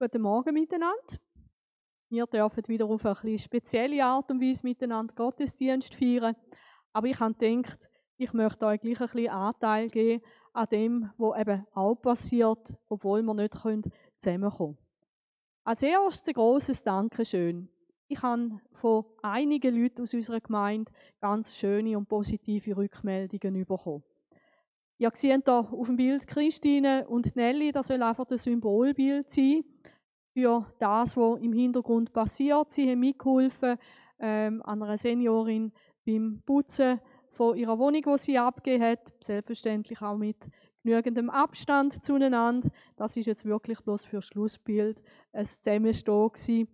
Guten 0.00 0.22
Morgen 0.22 0.54
miteinander. 0.54 1.18
Wir 2.08 2.24
dürfen 2.26 2.68
wieder 2.68 2.86
auf 2.86 3.04
eine 3.04 3.36
spezielle 3.36 4.04
Art 4.04 4.30
und 4.30 4.40
Weise 4.40 4.64
miteinander 4.64 5.12
Gottesdienst 5.12 5.92
feiern. 5.92 6.36
Aber 6.92 7.08
ich 7.08 7.18
habe 7.18 7.34
gedacht, 7.34 7.90
ich 8.16 8.32
möchte 8.32 8.66
euch 8.66 8.80
gleich 8.80 9.00
ein 9.00 9.06
bisschen 9.08 9.28
Anteil 9.28 9.88
geben 9.88 10.24
an 10.52 10.68
dem, 10.70 11.10
was 11.16 11.40
eben 11.40 11.66
auch 11.74 11.96
passiert, 11.96 12.76
obwohl 12.88 13.22
wir 13.22 13.34
nicht 13.34 13.54
zusammenkommen 14.18 14.76
können. 14.76 14.78
Als 15.64 15.82
erstes 15.82 16.28
ein 16.28 16.34
grosses 16.34 16.84
Dankeschön. 16.84 17.68
Ich 18.06 18.22
habe 18.22 18.60
von 18.74 19.04
einigen 19.20 19.82
Leuten 19.82 20.02
aus 20.02 20.14
unserer 20.14 20.38
Gemeinde 20.40 20.92
ganz 21.20 21.56
schöne 21.56 21.98
und 21.98 22.08
positive 22.08 22.76
Rückmeldungen 22.76 23.66
bekommen. 23.66 24.04
Ihr 25.00 25.10
seht 25.14 25.44
hier 25.44 25.54
auf 25.54 25.86
dem 25.86 25.96
Bild 25.96 26.26
Christine 26.26 27.06
und 27.06 27.36
Nelly, 27.36 27.70
das 27.70 27.86
soll 27.86 28.02
einfach 28.02 28.24
das 28.24 28.42
Symbolbild 28.42 29.30
sein 29.30 29.62
für 30.32 30.66
das, 30.80 31.16
was 31.16 31.40
im 31.40 31.52
Hintergrund 31.52 32.12
passiert. 32.12 32.72
Sie 32.72 32.90
haben 32.90 32.98
mitgeholfen 32.98 33.78
ähm, 34.18 34.60
an 34.64 34.82
einer 34.82 34.96
Seniorin 34.96 35.72
beim 36.04 36.42
Putzen 36.44 37.00
von 37.30 37.56
ihrer 37.56 37.78
Wohnung, 37.78 38.02
die 38.02 38.18
sie 38.18 38.38
abgegeben 38.38 38.82
hat. 38.82 39.14
Selbstverständlich 39.20 40.02
auch 40.02 40.16
mit 40.16 40.48
genügendem 40.82 41.30
Abstand 41.30 42.04
zueinander. 42.04 42.68
Das 42.96 43.16
ist 43.16 43.26
jetzt 43.26 43.44
wirklich 43.44 43.78
bloß 43.80 44.04
für 44.04 44.20
Schlussbild 44.20 45.00
ein 45.32 45.44
Zusammenstehen 45.44 46.28
gewesen. 46.32 46.68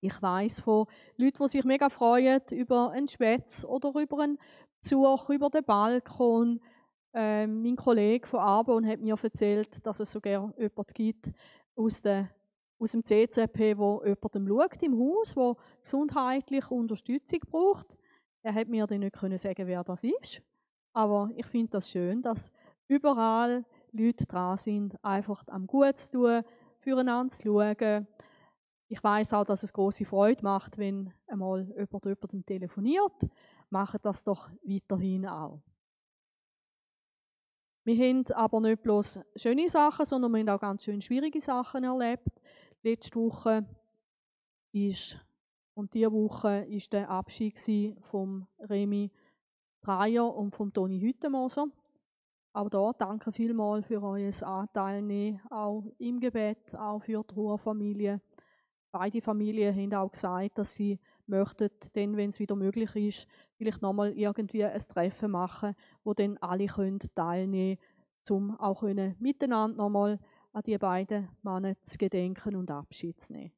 Ich 0.00 0.22
weiß 0.22 0.60
von 0.60 0.86
Leuten, 1.18 1.42
die 1.42 1.48
sich 1.48 1.64
mega 1.64 1.90
freuen 1.90 2.40
über 2.52 2.92
einen 2.92 3.08
Schwätz 3.08 3.62
oder 3.66 3.92
über 4.00 4.20
einen 4.20 4.38
Besuch 4.80 5.28
über 5.28 5.50
den 5.50 5.64
Balkon. 5.64 6.60
Ähm, 7.18 7.62
mein 7.62 7.76
Kollege 7.76 8.26
von 8.26 8.40
Arbon 8.40 8.86
hat 8.86 9.00
mir 9.00 9.16
erzählt, 9.20 9.86
dass 9.86 10.00
es 10.00 10.12
sogar 10.12 10.52
jemanden 10.58 10.92
gibt 10.92 11.32
aus, 11.74 12.02
der, 12.02 12.28
aus 12.78 12.92
dem 12.92 13.02
CCP, 13.02 13.78
wo 13.78 14.02
jemandem 14.04 14.46
schaut 14.46 14.82
im 14.82 14.98
Haus, 14.98 15.34
wo 15.34 15.56
gesundheitliche 15.80 16.74
Unterstützung 16.74 17.40
braucht. 17.50 17.96
Er 18.42 18.52
hat 18.52 18.68
mir 18.68 18.86
dann 18.86 19.00
nicht 19.00 19.16
können 19.16 19.38
sagen, 19.38 19.66
wer 19.66 19.82
das 19.82 20.04
ist. 20.04 20.42
Aber 20.92 21.30
ich 21.34 21.46
finde 21.46 21.70
das 21.70 21.90
schön, 21.90 22.20
dass 22.20 22.52
überall 22.86 23.64
Leute 23.92 24.26
dran 24.26 24.58
sind, 24.58 25.02
einfach 25.02 25.42
am 25.46 25.66
Gut 25.66 25.96
zu 25.96 26.12
tun, 26.12 26.42
füreinander 26.80 27.32
zu 27.32 27.44
schauen. 27.44 28.06
Ich 28.88 29.02
weiß 29.02 29.32
auch, 29.32 29.44
dass 29.46 29.62
es 29.62 29.72
große 29.72 30.04
Freude 30.04 30.42
macht, 30.42 30.76
wenn 30.76 31.14
einmal 31.28 31.62
jemand 31.62 32.04
jemandem 32.04 32.44
telefoniert. 32.44 33.26
Macht 33.70 34.04
das 34.04 34.22
doch 34.22 34.50
weiterhin 34.66 35.26
auch. 35.26 35.62
Wir 37.86 38.04
haben 38.04 38.24
aber 38.32 38.60
nicht 38.60 38.82
bloß 38.82 39.20
schöne 39.36 39.68
Sachen, 39.68 40.04
sondern 40.04 40.32
wir 40.32 40.40
haben 40.40 40.48
auch 40.48 40.60
ganz 40.60 40.82
schön 40.82 41.00
schwierige 41.00 41.40
Sachen 41.40 41.84
erlebt. 41.84 42.26
Letzte 42.82 43.14
Woche 43.14 43.64
ist 44.72 45.24
und 45.74 45.94
diese 45.94 46.10
Woche 46.10 46.66
ist 46.68 46.92
der 46.92 47.08
Abschied 47.08 47.56
vom 48.00 48.48
Remy 48.58 49.12
Dreier 49.82 50.34
und 50.34 50.52
vom 50.52 50.72
Toni 50.72 50.98
Hüttemoser. 50.98 51.68
Auch 52.54 52.68
da 52.70 52.92
danke 52.92 53.30
vielmals 53.30 53.86
für 53.86 54.02
euer 54.02 54.32
Anteil 54.42 55.40
auch 55.48 55.84
im 55.98 56.18
Gebet, 56.18 56.74
auch 56.74 56.98
für 56.98 57.22
die 57.22 57.34
Ruhrfamilie. 57.36 58.20
Beide 58.90 59.22
Familien 59.22 59.72
haben 59.76 59.94
auch 59.94 60.10
gesagt, 60.10 60.58
dass 60.58 60.74
sie 60.74 60.98
möchten, 61.26 61.70
dann, 61.94 62.16
wenn 62.16 62.30
es 62.30 62.38
wieder 62.38 62.56
möglich 62.56 62.94
ist, 62.96 63.28
vielleicht 63.56 63.82
nochmal 63.82 64.12
irgendwie 64.12 64.64
ein 64.64 64.78
Treffen 64.78 65.30
machen, 65.30 65.74
wo 66.04 66.14
dann 66.14 66.36
alle 66.38 66.66
können 66.66 67.00
teilnehmen 67.14 67.78
können, 68.26 68.50
um 68.50 68.60
auch 68.60 68.80
können 68.80 69.16
miteinander 69.18 69.76
nochmal 69.76 70.18
an 70.52 70.62
die 70.62 70.78
beiden 70.78 71.28
Männer 71.42 71.80
zu 71.82 71.98
gedenken 71.98 72.56
und 72.56 72.70
Abschied 72.70 73.20
zu 73.20 73.32
nehmen. 73.32 73.52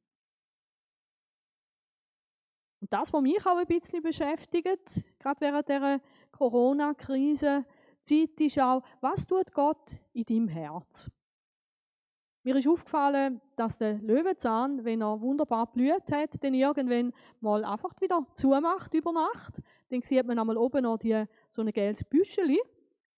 Und 2.81 2.93
das, 2.93 3.11
was 3.11 3.21
mich 3.21 3.45
auch 3.45 3.57
ein 3.57 3.67
bisschen 3.67 4.01
beschäftigt, 4.01 5.05
gerade 5.19 5.41
während 5.41 5.67
der 5.67 6.01
Corona-Krise, 6.31 7.65
Zeit 8.03 8.39
ist 8.39 8.59
auch, 8.59 8.81
was 9.01 9.27
tut 9.27 9.51
Gott 9.53 10.01
in 10.13 10.23
deinem 10.23 10.47
Herz? 10.47 11.11
Mir 12.49 12.55
ist 12.55 12.67
aufgefallen, 12.67 13.41
dass 13.57 13.77
der 13.77 13.99
Löwenzahn, 13.99 14.83
wenn 14.83 15.03
er 15.03 15.21
wunderbar 15.21 15.71
blüht 15.71 16.11
hat, 16.11 16.43
dann 16.43 16.55
irgendwann 16.55 17.13
mal 17.41 17.63
einfach 17.63 17.93
wieder 18.01 18.25
zumacht 18.33 18.91
über 18.95 19.11
Nacht. 19.11 19.61
Dann 19.89 20.01
sieht 20.01 20.25
man 20.25 20.39
einmal 20.39 20.57
oben 20.57 20.81
noch 20.81 20.97
die, 20.97 21.25
so 21.47 21.61
ein 21.61 21.71
gelbes 21.71 22.03
Büscheli. 22.05 22.59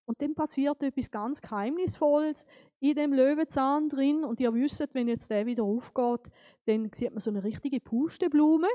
Und 0.03 0.22
dann 0.22 0.36
passiert 0.36 0.84
etwas 0.84 1.09
ganz 1.09 1.41
Geheimnisvolles 1.41 2.46
in 2.81 2.96
dem 2.96 3.14
Löwenzahn 3.14 3.88
drin. 3.88 4.25
Und 4.25 4.41
ihr 4.41 4.53
wisst, 4.53 4.94
wenn 4.96 5.08
jetzt 5.08 5.31
der 5.31 5.46
wieder 5.46 5.64
aufgeht, 5.64 6.30
dann 6.66 6.91
sieht 6.91 7.12
man 7.12 7.22
so 7.22 7.30
eine 7.30 7.41
richtige 7.41 7.80
Pusteblume. 7.80 8.68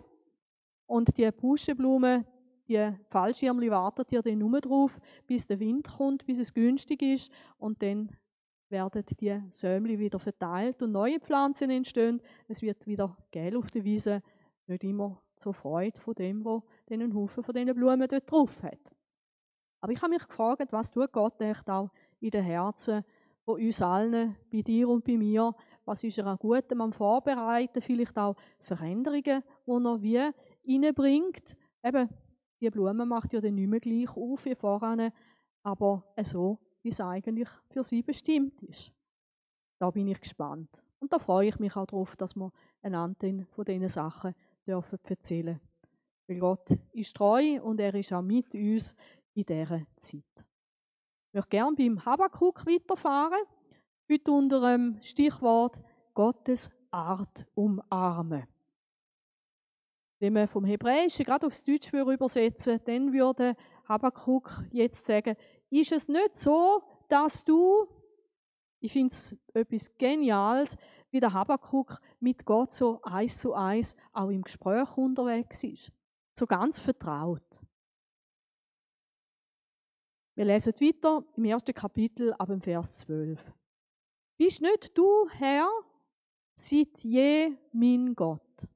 Und 0.86 1.18
die 1.18 1.30
Pusteblume, 1.32 2.24
die 2.66 2.94
Fallschirmli 3.10 3.70
wartet 3.70 4.10
ja 4.10 4.22
dann 4.22 4.38
nur 4.38 4.58
drauf, 4.62 4.98
bis 5.26 5.46
der 5.46 5.60
Wind 5.60 5.86
kommt, 5.98 6.24
bis 6.24 6.38
es 6.38 6.54
günstig 6.54 7.02
ist. 7.02 7.30
Und 7.58 7.82
dann 7.82 8.16
werden 8.68 9.04
die 9.20 9.40
Sämli 9.48 9.98
wieder 9.98 10.18
verteilt 10.18 10.82
und 10.82 10.92
neue 10.92 11.20
Pflanzen 11.20 11.70
entstehen. 11.70 12.20
Es 12.48 12.62
wird 12.62 12.86
wieder 12.86 13.16
gel 13.30 13.56
auf 13.56 13.70
der 13.70 13.84
Wiese. 13.84 14.22
Nicht 14.66 14.84
immer 14.84 15.22
zur 15.36 15.54
Freude 15.54 15.98
von 15.98 16.14
dem, 16.14 16.44
wo 16.44 16.64
den 16.88 17.14
Haufen 17.14 17.44
von 17.44 17.54
diesen 17.54 17.74
Blumen 17.74 18.08
dort 18.08 18.30
drauf 18.30 18.62
hat. 18.62 18.92
Aber 19.80 19.92
ich 19.92 20.02
habe 20.02 20.10
mich 20.10 20.26
gefragt, 20.26 20.72
was 20.72 20.90
tut 20.90 21.12
Gott 21.12 21.40
echt 21.40 21.68
auch 21.68 21.90
in 22.20 22.30
den 22.30 22.42
Herzen 22.42 23.04
von 23.44 23.60
uns 23.60 23.80
allen, 23.80 24.36
bei 24.50 24.62
dir 24.62 24.88
und 24.88 25.04
bei 25.04 25.16
mir? 25.16 25.54
Was 25.84 26.02
ist 26.02 26.18
er 26.18 26.26
an 26.26 26.38
Gutem 26.38 26.80
am 26.80 26.92
Vorbereiten? 26.92 27.80
Vielleicht 27.80 28.18
auch 28.18 28.34
Veränderungen, 28.58 29.44
die 29.66 30.16
er 30.16 30.32
wie 30.64 30.76
reinbringt. 30.84 31.56
Eben, 31.84 32.08
die 32.60 32.70
Blume 32.70 33.06
macht 33.06 33.32
ja 33.32 33.40
dann 33.40 33.54
nicht 33.54 33.68
mehr 33.68 33.78
gleich 33.78 34.16
auf 34.16 34.44
wie 34.44 34.56
voran, 34.56 35.12
aber 35.62 36.04
so 36.22 36.58
wie 36.86 36.90
es 36.90 37.00
eigentlich 37.00 37.48
für 37.68 37.82
sie 37.82 38.00
bestimmt 38.00 38.62
ist. 38.62 38.92
Da 39.80 39.90
bin 39.90 40.06
ich 40.06 40.20
gespannt. 40.20 40.84
Und 41.00 41.12
da 41.12 41.18
freue 41.18 41.48
ich 41.48 41.58
mich 41.58 41.74
auch 41.74 41.84
darauf, 41.84 42.14
dass 42.14 42.36
wir 42.36 42.52
einander 42.80 43.44
von 43.50 43.64
diesen 43.64 43.88
Sachen 43.88 44.36
dürfen 44.64 45.00
erzählen 45.08 45.60
Weil 46.28 46.38
Gott 46.38 46.70
ist 46.92 47.16
treu 47.16 47.60
und 47.60 47.80
er 47.80 47.92
ist 47.92 48.12
auch 48.12 48.22
mit 48.22 48.54
uns 48.54 48.94
in 49.34 49.44
dieser 49.44 49.82
Zeit. 49.96 50.22
Ich 50.36 51.34
möchte 51.34 51.50
gerne 51.50 51.74
beim 51.74 52.04
Habakkuk 52.04 52.64
weiterfahren. 52.64 53.42
Heute 54.08 54.30
unter 54.30 54.60
dem 54.60 55.02
Stichwort 55.02 55.82
Gottes 56.14 56.70
Art 56.92 57.46
umarmen. 57.56 58.46
Wenn 60.20 60.34
wir 60.34 60.46
vom 60.46 60.64
Hebräischen 60.64 61.24
gerade 61.24 61.48
aufs 61.48 61.64
Deutsche 61.64 61.98
übersetzen, 61.98 62.80
dann 62.84 63.12
würde 63.12 63.56
Habakkuk 63.88 64.64
jetzt 64.70 65.04
sagen, 65.04 65.36
ist 65.70 65.92
es 65.92 66.08
nicht 66.08 66.36
so, 66.36 66.82
dass 67.08 67.44
du, 67.44 67.86
ich 68.80 68.92
finde 68.92 69.14
es 69.14 69.36
etwas 69.54 69.96
Geniales, 69.96 70.76
wie 71.10 71.20
der 71.20 71.32
Habakkuk 71.32 72.00
mit 72.20 72.44
Gott 72.44 72.74
so 72.74 73.00
eins 73.02 73.38
zu 73.38 73.54
eins 73.54 73.96
auch 74.12 74.28
im 74.28 74.42
Gespräch 74.42 74.96
unterwegs 74.96 75.64
ist. 75.64 75.92
So 76.32 76.46
ganz 76.46 76.78
vertraut. 76.78 77.60
Wir 80.34 80.44
lesen 80.44 80.74
weiter 80.74 81.24
im 81.36 81.44
ersten 81.46 81.72
Kapitel 81.72 82.34
ab 82.34 82.48
dem 82.48 82.60
Vers 82.60 82.98
12. 82.98 83.42
Bist 84.36 84.60
nicht 84.60 84.96
du, 84.96 85.26
Herr, 85.30 85.66
seit 86.54 86.98
je 86.98 87.56
mein 87.72 88.14
Gott? 88.14 88.68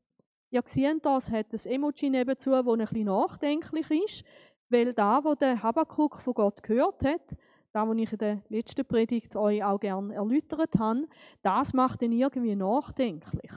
Ihr 0.51 0.63
seht 0.65 1.05
das, 1.05 1.31
hat 1.31 1.53
das 1.53 1.67
Emoji 1.67 2.11
nebenzu, 2.11 2.51
das 2.51 2.67
ein 2.67 2.79
bisschen 2.79 3.05
nachdenklich 3.05 3.91
ist. 3.91 4.25
Weil 4.71 4.95
da, 4.95 5.23
wo 5.25 5.35
der 5.35 5.63
Habakkuk 5.63 6.21
von 6.21 6.35
Gott 6.35 6.63
gehört 6.63 7.05
hat, 7.05 7.37
da, 7.73 7.87
wo 7.87 7.93
ich 7.93 8.13
in 8.13 8.19
der 8.19 8.43
letzten 8.49 8.85
Predigt 8.85 9.37
euch 9.37 9.63
auch 9.63 9.79
gerne 9.79 10.15
erläutert 10.15 10.79
habe, 10.79 11.07
das 11.43 11.73
macht 11.73 12.03
ihn 12.03 12.13
irgendwie 12.13 12.57
nachdenklich. 12.57 13.53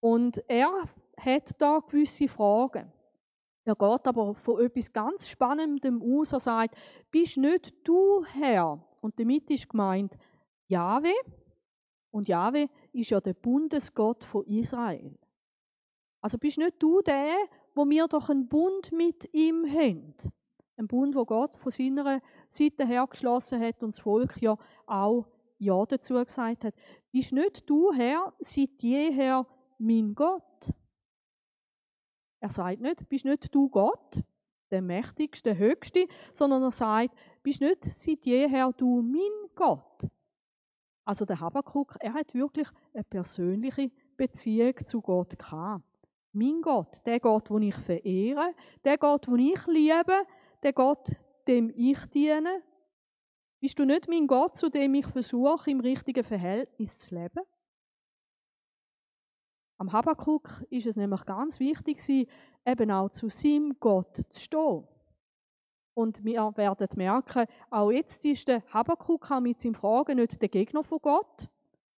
Und 0.00 0.42
er 0.48 0.88
hat 1.18 1.60
da 1.60 1.78
gewisse 1.78 2.26
Fragen. 2.26 2.92
Er 3.64 3.76
geht 3.76 4.06
aber 4.06 4.34
von 4.34 4.60
etwas 4.60 4.92
ganz 4.92 5.28
Spannendem 5.28 6.02
aus. 6.02 6.32
Er 6.32 6.40
sagt, 6.40 6.74
bist 7.10 7.36
nicht 7.36 7.74
du 7.86 8.24
Herr? 8.24 8.84
Und 9.00 9.18
damit 9.20 9.48
ist 9.50 9.68
gemeint 9.68 10.18
Jahwe. 10.66 11.12
Und 12.10 12.28
Jahwe 12.28 12.68
ist 12.92 13.10
ja 13.10 13.20
der 13.20 13.34
Bundesgott 13.34 14.24
von 14.24 14.44
Israel. 14.46 15.16
Also 16.20 16.38
bist 16.38 16.58
nicht 16.58 16.82
du 16.82 17.00
der, 17.02 17.36
wo 17.74 17.88
wir 17.88 18.08
doch 18.08 18.30
einen 18.30 18.48
Bund 18.48 18.92
mit 18.92 19.32
ihm 19.32 19.66
haben. 19.66 20.14
Ein 20.76 20.86
Bund, 20.88 21.14
wo 21.14 21.24
Gott 21.24 21.56
von 21.56 21.70
seiner 21.70 22.20
Seite 22.48 22.86
her 22.86 23.06
geschlossen 23.06 23.60
hat 23.60 23.82
und 23.82 23.94
das 23.94 24.00
Volk 24.00 24.40
ja 24.40 24.56
auch 24.86 25.26
Ja 25.58 25.84
dazu 25.86 26.14
gesagt 26.14 26.64
hat. 26.64 26.74
Bist 27.10 27.32
nicht 27.32 27.68
du, 27.68 27.92
Herr, 27.92 28.32
seit 28.40 28.82
jeher 28.82 29.46
mein 29.78 30.14
Gott? 30.14 30.72
Er 32.40 32.48
sagt 32.48 32.80
nicht, 32.80 33.08
bist 33.08 33.24
nicht 33.24 33.54
du 33.54 33.68
Gott, 33.68 34.22
der 34.72 34.82
Mächtigste, 34.82 35.50
der 35.50 35.58
Höchste, 35.58 36.08
sondern 36.32 36.62
er 36.62 36.72
sagt, 36.72 37.14
bist 37.42 37.60
nicht 37.60 37.84
seit 37.84 38.24
jeher 38.26 38.72
du 38.72 39.02
mein 39.02 39.50
Gott. 39.54 40.08
Also 41.04 41.24
der 41.24 41.38
Habakkuk, 41.40 41.96
er 42.00 42.14
hat 42.14 42.34
wirklich 42.34 42.68
eine 42.94 43.04
persönliche 43.04 43.90
Beziehung 44.16 44.74
zu 44.84 45.00
Gott 45.00 45.38
gehabt. 45.38 45.91
Mein 46.32 46.62
Gott, 46.62 47.04
der 47.04 47.20
Gott, 47.20 47.50
den 47.50 47.62
ich 47.62 47.74
verehre, 47.74 48.54
der 48.84 48.96
Gott, 48.96 49.26
den 49.26 49.38
ich 49.38 49.66
liebe, 49.66 50.26
der 50.62 50.72
Gott, 50.72 51.10
dem 51.46 51.70
ich 51.74 52.04
diene. 52.06 52.62
Bist 53.60 53.78
du 53.78 53.84
nicht 53.84 54.08
mein 54.08 54.26
Gott, 54.26 54.56
zu 54.56 54.70
dem 54.70 54.94
ich 54.94 55.06
versuche, 55.06 55.70
im 55.70 55.80
richtigen 55.80 56.24
Verhältnis 56.24 56.98
zu 56.98 57.14
leben? 57.14 57.42
Am 59.78 59.92
Habakkuk 59.92 60.64
ist 60.70 60.86
es 60.86 60.96
nämlich 60.96 61.24
ganz 61.26 61.60
wichtig, 61.60 62.00
eben 62.64 62.90
auch 62.90 63.10
zu 63.10 63.28
seinem 63.28 63.76
Gott 63.78 64.16
zu 64.30 64.40
stehen. 64.40 64.88
Und 65.94 66.24
wir 66.24 66.52
werden 66.56 66.88
merken, 66.96 67.46
auch 67.68 67.90
jetzt 67.90 68.24
ist 68.24 68.48
der 68.48 68.62
Habakkuk 68.72 69.28
mit 69.40 69.60
seinem 69.60 69.74
Fragen 69.74 70.16
nicht 70.16 70.40
der 70.40 70.48
Gegner 70.48 70.82
von 70.82 71.00
Gott, 71.02 71.50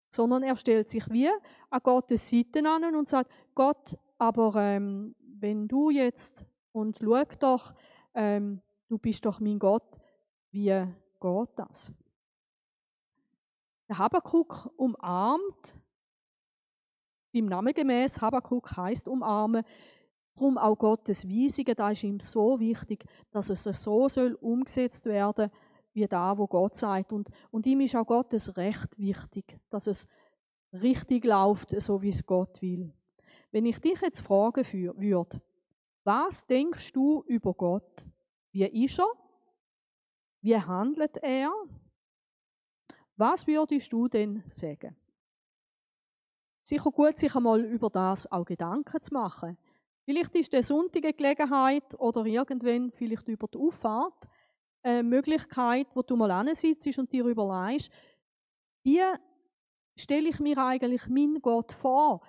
sondern 0.10 0.44
er 0.44 0.56
stellt 0.56 0.90
sich 0.90 1.08
wie 1.10 1.30
an 1.70 1.80
Gottes 1.84 2.30
Seite 2.30 2.68
an 2.68 2.96
und 2.96 3.08
sagt, 3.08 3.30
Gott, 3.54 3.98
aber 4.18 4.56
ähm, 4.56 5.16
wenn 5.40 5.68
du 5.68 5.90
jetzt, 5.90 6.46
und 6.72 7.00
schau 7.00 7.24
doch, 7.40 7.74
ähm, 8.14 8.62
du 8.88 8.98
bist 8.98 9.26
doch 9.26 9.40
mein 9.40 9.60
Gott, 9.60 10.00
wie 10.52 10.86
geht 11.22 11.50
das? 11.56 11.92
Der 13.90 13.98
Habakkuk 13.98 14.72
umarmt, 14.78 15.80
im 17.32 17.48
Namen 17.48 17.74
gemäß, 17.74 18.22
Habakkuk 18.22 18.78
heißt 18.78 19.08
umarmen, 19.08 19.64
Darum 20.36 20.58
auch 20.58 20.78
Gottes 20.78 21.28
Weisungen, 21.28 21.76
da 21.76 21.92
ist 21.92 22.04
ihm 22.04 22.20
so 22.20 22.60
wichtig, 22.60 23.06
dass 23.30 23.50
es 23.50 23.64
so 23.64 24.10
soll 24.10 24.34
umgesetzt 24.34 25.06
werden 25.06 25.52
wie 25.94 26.08
da, 26.08 26.36
wo 26.38 26.48
Gott 26.48 26.76
sagt. 26.76 27.14
Und, 27.14 27.30
und 27.52 27.68
ihm 27.68 27.82
ist 27.82 27.96
auch 27.96 28.06
Gottes 28.06 28.58
Recht 28.58 28.98
wichtig, 28.98 29.60
dass 29.70 29.86
es 29.86 30.08
richtig 30.74 31.26
läuft, 31.26 31.80
so 31.80 32.02
wie 32.02 32.10
es 32.10 32.26
Gott 32.26 32.62
will. 32.64 32.92
Wenn 33.54 33.68
ich 33.68 33.80
dich 33.80 34.02
jetzt 34.02 34.22
fragen 34.22 34.66
würde, 34.98 35.40
was 36.04 36.48
denkst 36.48 36.92
du 36.92 37.24
über 37.28 37.54
Gott? 37.54 38.08
Wie 38.52 38.66
ist 38.66 38.98
er? 38.98 39.06
Wie 40.42 40.58
handelt 40.58 41.18
er? 41.18 41.54
Was 43.16 43.46
würdest 43.46 43.94
du 43.94 44.08
denn 44.08 44.44
sagen? 44.50 44.98
Sicher 46.64 46.90
gut, 46.90 47.20
sich 47.20 47.36
einmal 47.36 47.62
über 47.62 47.92
das 47.92 48.30
auch 48.32 48.44
Gedanken 48.44 49.00
zu 49.00 49.14
machen. 49.14 49.60
Vielleicht 50.04 50.34
ist 50.36 50.52
der 50.52 50.64
Sonntag 50.64 51.16
Gelegenheit 51.16 51.94
oder 52.00 52.26
irgendwann 52.26 52.92
vielleicht 52.92 53.28
über 53.28 53.48
die 53.48 53.60
Auffahrt 53.60 54.30
eine 54.82 55.04
Möglichkeit, 55.04 55.88
wo 55.94 56.02
du 56.02 56.16
mal 56.16 56.56
sitzt 56.56 56.98
und 56.98 57.12
dir 57.12 57.26
überlegst, 57.26 57.92
wie 58.84 59.04
stelle 59.96 60.30
ich 60.30 60.40
mir 60.40 60.58
eigentlich 60.58 61.08
meinen 61.08 61.40
Gott 61.40 61.72
vor? 61.72 62.22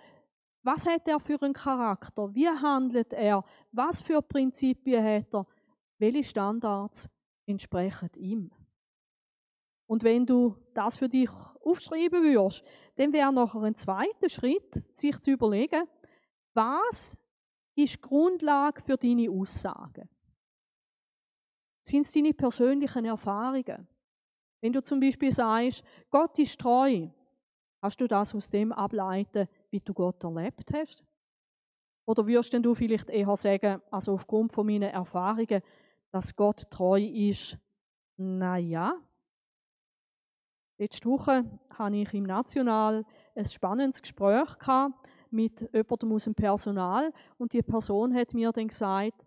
Was 0.65 0.87
hat 0.87 1.07
er 1.07 1.21
für 1.21 1.41
einen 1.43 1.53
Charakter? 1.53 2.35
Wie 2.35 2.49
handelt 2.49 3.13
er? 3.13 3.45
Was 3.71 4.01
für 4.01 4.23
Prinzipien 4.23 5.05
hat 5.05 5.35
er? 5.35 5.47
Welche 5.99 6.25
Standards 6.25 7.09
entsprechen 7.47 8.11
ihm? 8.17 8.51
Und 9.87 10.03
wenn 10.03 10.25
du 10.25 10.57
das 10.73 10.97
für 10.97 11.09
dich 11.09 11.31
aufschreiben 11.63 12.23
würdest, 12.23 12.65
dann 12.97 13.13
wäre 13.13 13.33
nachher 13.33 13.63
ein 13.63 13.75
zweiter 13.75 14.29
Schritt, 14.29 14.83
sich 14.91 15.21
zu 15.21 15.33
überlegen, 15.33 15.85
was 16.55 17.17
ist 17.75 17.97
die 17.97 18.01
Grundlage 18.01 18.81
für 18.81 18.97
deine 18.97 19.31
Aussagen? 19.31 20.09
Sind 21.83 22.07
es 22.07 22.13
deine 22.13 22.33
persönlichen 22.33 23.05
Erfahrungen? 23.05 23.87
Wenn 24.63 24.73
du 24.73 24.83
zum 24.83 24.99
Beispiel 24.99 25.31
sagst, 25.31 25.85
Gott 26.11 26.39
ist 26.39 26.59
treu, 26.59 27.09
hast 27.83 28.01
du 28.01 28.09
das 28.09 28.35
aus 28.35 28.49
dem 28.49 28.73
ableiten, 28.73 29.47
wie 29.75 29.81
du 29.81 29.93
Gott 29.93 30.23
erlebt 30.23 30.73
hast? 30.73 31.05
Oder 32.07 32.27
wirst 32.29 32.53
denn 32.53 32.63
du 32.63 32.77
vielleicht 32.77 33.11
eher 33.11 33.35
sagen, 33.35 33.83
also 33.91 34.13
aufgrund 34.13 34.53
von 34.53 34.67
meinen 34.67 34.91
Erfahrungen, 34.91 35.63
dass 36.13 36.37
Gott 36.37 36.71
treu 36.71 37.03
ist? 37.03 37.59
Naja. 38.17 38.95
Letzte 40.79 41.09
Woche 41.09 41.45
hatte 41.71 41.97
ich 41.97 42.15
im 42.15 42.23
National 42.23 43.05
ein 43.35 43.45
spannendes 43.45 44.01
Gespräch 44.01 44.57
mit 45.31 45.69
jemandem 45.73 46.13
aus 46.13 46.25
dem 46.25 46.37
Personal 46.37 47.13
und 47.37 47.53
die 47.53 47.63
Person 47.63 48.15
hat 48.15 48.33
mir 48.33 48.53
dann 48.53 48.69
gesagt, 48.69 49.25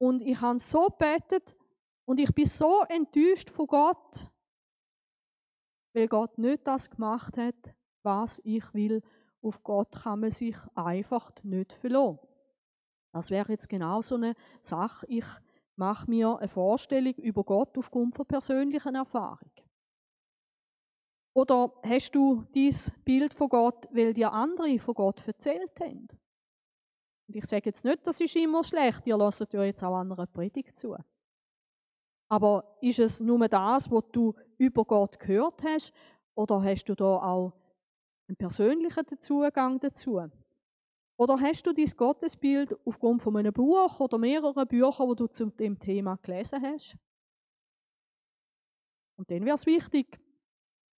und 0.00 0.20
ich 0.20 0.40
habe 0.40 0.60
so 0.60 0.88
betet 0.96 1.56
und 2.04 2.20
ich 2.20 2.32
bin 2.32 2.46
so 2.46 2.84
enttäuscht 2.88 3.50
von 3.50 3.66
Gott, 3.66 4.30
weil 5.92 6.06
Gott 6.06 6.38
nicht 6.38 6.64
das 6.68 6.88
gemacht 6.88 7.36
hat, 7.36 7.74
was 8.04 8.40
ich 8.44 8.72
will. 8.74 9.02
Auf 9.42 9.62
Gott 9.62 9.92
kann 10.02 10.20
man 10.20 10.30
sich 10.30 10.56
einfach 10.74 11.30
nicht 11.42 11.72
verlassen. 11.72 12.18
Das 13.12 13.30
wäre 13.30 13.52
jetzt 13.52 13.68
genau 13.68 14.00
so 14.00 14.16
eine 14.16 14.34
Sache. 14.60 15.06
Ich 15.08 15.26
mache 15.76 16.10
mir 16.10 16.38
eine 16.38 16.48
Vorstellung 16.48 17.14
über 17.14 17.44
Gott 17.44 17.76
aufgrund 17.78 18.14
von 18.16 18.26
persönlichen 18.26 18.94
Erfahrungen. 18.94 19.52
Oder 21.34 21.72
hast 21.84 22.12
du 22.14 22.42
dieses 22.52 22.90
Bild 23.04 23.32
von 23.32 23.48
Gott, 23.48 23.86
weil 23.92 24.12
dir 24.12 24.32
andere 24.32 24.78
von 24.78 24.94
Gott 24.94 25.26
erzählt 25.26 25.78
haben? 25.80 26.08
Und 27.28 27.36
ich 27.36 27.44
sage 27.44 27.66
jetzt 27.66 27.84
nicht, 27.84 28.06
das 28.06 28.20
ist 28.20 28.34
immer 28.34 28.64
schlecht, 28.64 29.06
ihr 29.06 29.16
lasst 29.16 29.52
ja 29.52 29.62
jetzt 29.62 29.84
auch 29.84 29.94
andere 29.94 30.26
Predigt 30.26 30.76
zu. 30.76 30.96
Aber 32.28 32.76
ist 32.80 32.98
es 32.98 33.20
nur 33.20 33.46
das, 33.48 33.90
was 33.90 34.04
du 34.12 34.34
über 34.56 34.84
Gott 34.84 35.18
gehört 35.20 35.62
hast, 35.64 35.92
oder 36.34 36.62
hast 36.62 36.84
du 36.88 36.94
da 36.94 37.04
auch 37.04 37.52
einen 38.28 38.36
persönlichen 38.36 39.06
Zugang 39.20 39.80
dazu? 39.80 40.20
Oder 41.16 41.40
hast 41.40 41.66
du 41.66 41.72
dein 41.72 41.90
Gottesbild 41.96 42.76
aufgrund 42.86 43.22
von 43.22 43.36
einem 43.36 43.52
Buch 43.52 43.98
oder 44.00 44.18
mehreren 44.18 44.68
Büchern, 44.68 45.08
die 45.08 45.16
du 45.16 45.26
zu 45.26 45.46
dem 45.46 45.78
Thema 45.78 46.16
gelesen 46.22 46.62
hast? 46.62 46.96
Und 49.16 49.28
dann 49.30 49.44
wäre 49.44 49.56
es 49.56 49.66
wichtig, 49.66 50.20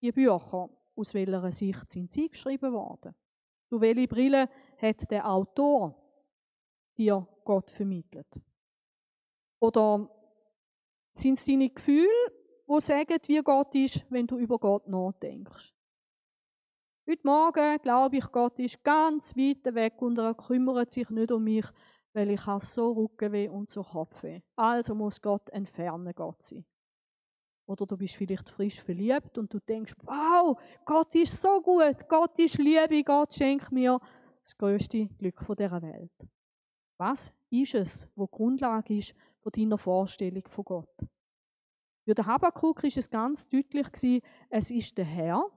die 0.02 0.12
Bücher, 0.12 0.70
aus 0.96 1.14
welcher 1.14 1.52
Sicht 1.52 1.90
sind 1.90 2.12
sie 2.12 2.30
geschrieben 2.30 2.74
worden? 2.74 3.16
Durch 3.70 3.82
welche 3.82 4.08
Brille 4.08 4.50
hat 4.78 5.10
der 5.10 5.30
Autor 5.30 5.96
dir 6.98 7.26
Gott 7.46 7.72
vermittelt? 7.72 8.42
Oder 9.60 10.10
sind 11.14 11.38
es 11.38 11.46
deine 11.46 11.70
Gefühle, 11.70 12.10
die 12.68 12.82
sagen, 12.82 13.18
wie 13.28 13.42
Gott 13.42 13.74
ist, 13.76 14.06
wenn 14.12 14.28
du 14.28 14.38
über 14.38 14.60
Gott 14.60 14.88
nachdenkst? 14.88 15.79
Heute 17.10 17.26
Morgen 17.26 17.82
glaube 17.82 18.18
ich, 18.18 18.32
Gott 18.32 18.60
ist 18.60 18.84
ganz 18.84 19.36
weit 19.36 19.74
weg 19.74 20.00
und 20.00 20.20
er 20.20 20.36
kümmert 20.36 20.92
sich 20.92 21.10
nicht 21.10 21.32
um 21.32 21.44
mich, 21.44 21.66
weil 22.14 22.30
ich 22.30 22.46
habe 22.46 22.64
so 22.64 22.92
Rückenweh 22.92 23.50
und 23.50 23.68
so 23.68 23.82
Kopfweh. 23.82 24.42
Also 24.56 24.94
muss 24.94 25.20
Gott 25.20 25.50
entfernen 25.50 26.14
Gott 26.14 26.44
sein. 26.44 26.64
Oder 27.66 27.88
du 27.88 27.98
bist 27.98 28.14
vielleicht 28.14 28.48
frisch 28.50 28.80
verliebt 28.80 29.40
und 29.40 29.52
du 29.52 29.58
denkst, 29.60 29.96
wow, 30.04 30.56
Gott 30.86 31.16
ist 31.16 31.42
so 31.42 31.60
gut, 31.62 32.08
Gott 32.08 32.38
ist 32.38 32.60
Liebe, 32.60 33.04
Gott 33.04 33.34
schenkt 33.34 33.72
mir 33.72 34.00
das 34.44 34.56
größte 34.56 35.08
Glück 35.18 35.44
dieser 35.58 35.82
Welt. 35.82 36.14
Was 37.00 37.34
ist 37.50 37.74
es, 37.74 38.08
wo 38.16 38.28
Grundlage 38.28 39.00
ist 39.00 39.16
von 39.40 39.52
deiner 39.52 39.80
Vorstellung 39.80 40.44
von 40.48 40.64
Gott? 40.64 41.08
Für 42.06 42.14
den 42.14 42.28
Habakkuk 42.28 42.84
ist 42.84 42.98
es 42.98 43.10
ganz 43.10 43.50
deutlich 43.50 43.88
es 44.52 44.70
ist 44.70 44.96
der 44.96 45.06
Herr, 45.06 45.50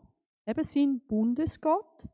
eben 0.47 0.65
sein 0.65 1.01
Bundesgott, 1.07 2.07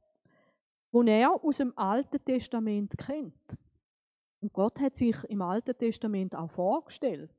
wo 0.91 1.03
er 1.03 1.33
aus 1.33 1.59
dem 1.59 1.77
Alten 1.77 2.25
Testament 2.25 2.97
kennt. 2.97 3.57
Und 4.41 4.53
Gott 4.53 4.81
hat 4.81 4.97
sich 4.97 5.17
im 5.25 5.43
Alten 5.43 5.77
Testament 5.77 6.35
auch 6.35 6.51
vorgestellt. 6.51 7.35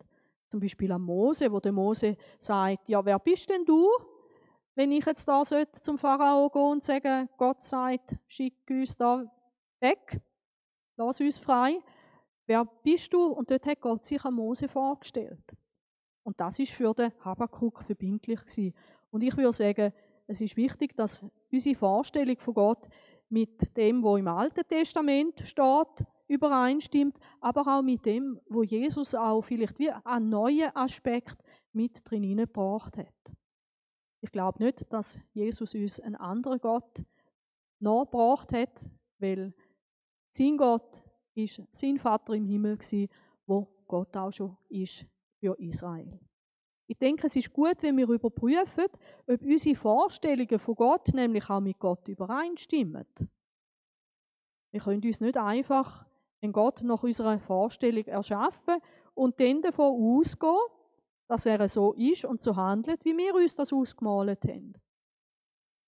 Zum 0.48 0.60
Beispiel 0.60 0.92
am 0.92 1.04
Mose, 1.04 1.52
wo 1.52 1.60
der 1.60 1.72
Mose 1.72 2.18
sagt, 2.38 2.90
ja, 2.90 3.04
wer 3.06 3.20
bist 3.20 3.50
denn 3.50 3.66
du, 3.66 3.88
wenn 4.76 4.92
ich 4.92 5.06
jetzt 5.06 5.28
da 5.28 5.44
zum 5.44 5.98
Pharao 5.98 6.50
gehen 6.50 6.62
und 6.62 6.84
sagen, 6.84 7.30
Gott 7.38 7.62
sagt, 7.62 8.16
schick 8.28 8.56
uns 8.70 8.96
da 8.96 9.26
weg, 9.80 10.22
lass 10.96 11.22
uns 11.22 11.38
frei. 11.38 11.80
Wer 12.46 12.66
bist 12.66 13.14
du? 13.14 13.28
Und 13.28 13.52
dort 13.52 13.68
hat 13.68 13.82
Gott 13.82 14.06
sich 14.06 14.24
an 14.24 14.34
Mose 14.34 14.68
vorgestellt. 14.68 15.44
Und 16.24 16.40
das 16.40 16.60
ist 16.60 16.72
für 16.72 16.94
den 16.94 17.12
Habakkuk 17.24 17.84
verbindlich 17.84 18.40
gewesen. 18.40 18.74
Und 19.12 19.22
ich 19.22 19.36
würde 19.38 19.54
sagen, 19.54 19.94
es 20.30 20.42
ist 20.42 20.56
wichtig, 20.56 20.96
dass 20.96 21.26
unsere 21.52 21.76
Vorstellung 21.76 22.38
von 22.38 22.54
Gott 22.54 22.88
mit 23.30 23.76
dem, 23.76 24.04
wo 24.04 24.16
im 24.16 24.28
Alten 24.28 24.62
Testament 24.68 25.40
steht, 25.44 26.06
übereinstimmt, 26.28 27.18
aber 27.42 27.62
auch 27.62 27.82
mit 27.82 28.06
dem, 28.06 28.40
wo 28.48 28.62
Jesus 28.62 29.16
auch 29.16 29.42
vielleicht 29.42 29.80
wie 29.80 29.90
einen 29.90 30.30
neuen 30.30 30.76
Aspekt 30.76 31.44
mit 31.74 32.08
drin 32.08 32.22
hineingebracht 32.22 32.98
hat. 32.98 33.34
Ich 34.22 34.32
glaube 34.32 34.64
nicht, 34.64 34.94
dass 34.94 35.20
Jesus 35.34 35.74
uns 35.74 36.00
einen 36.00 36.16
anderen 36.16 36.60
Gott 36.60 37.04
nachgebracht 37.80 38.54
hat, 38.54 38.88
weil 39.18 39.52
sein 40.30 40.58
Gott 40.58 41.02
ist 41.34 41.64
sein 41.72 41.98
Vater 41.98 42.34
im 42.36 42.46
Himmel 42.46 42.78
gewesen, 42.78 43.10
wo 43.48 43.68
Gott 43.88 44.16
auch 44.16 44.32
schon 44.32 44.56
ist 44.68 45.08
für 45.40 45.58
Israel. 45.60 46.20
Ich 46.90 46.98
denke, 46.98 47.28
es 47.28 47.36
ist 47.36 47.54
gut, 47.54 47.84
wenn 47.84 47.98
wir 47.98 48.10
überprüfen, 48.10 48.88
ob 49.28 49.42
unsere 49.44 49.76
Vorstellungen 49.76 50.58
von 50.58 50.74
Gott 50.74 51.10
nämlich 51.14 51.48
auch 51.48 51.60
mit 51.60 51.78
Gott 51.78 52.08
übereinstimmen. 52.08 53.06
Wir 54.72 54.82
können 54.82 55.06
uns 55.06 55.22
nicht 55.22 55.38
einfach 55.38 56.04
einen 56.42 56.52
Gott 56.52 56.82
nach 56.82 57.04
unserer 57.04 57.38
Vorstellung 57.38 58.06
erschaffen 58.06 58.82
und 59.14 59.40
dann 59.40 59.62
davon 59.62 60.18
ausgehen, 60.18 60.58
dass 61.28 61.46
er 61.46 61.68
so 61.68 61.94
ist 61.94 62.26
und 62.26 62.42
so 62.42 62.56
handelt, 62.56 63.06
wie 63.06 63.16
wir 63.16 63.36
uns 63.36 63.56
das 63.56 63.72
ausgemalt 63.72 64.46
haben. 64.46 64.74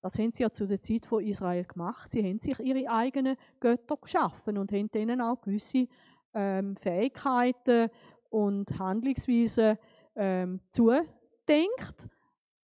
Das 0.03 0.19
haben 0.19 0.31
sie 0.31 0.43
ja 0.43 0.51
zu 0.51 0.67
der 0.67 0.81
Zeit 0.81 1.07
von 1.07 1.25
Israel 1.25 1.65
gemacht. 1.65 2.11
Sie 2.11 2.23
haben 2.23 2.37
sich 2.37 2.59
ihre 2.59 2.87
eigenen 2.87 3.37
Götter 3.59 3.97
geschaffen 3.97 4.59
und 4.59 4.71
haben 4.71 4.91
denen 4.91 5.19
auch 5.19 5.41
gewisse 5.41 5.87
ähm, 6.35 6.75
Fähigkeiten 6.75 7.89
und 8.29 8.77
Handlungsweisen 8.77 9.79
ähm, 10.15 10.59
zudenkt, 10.71 12.09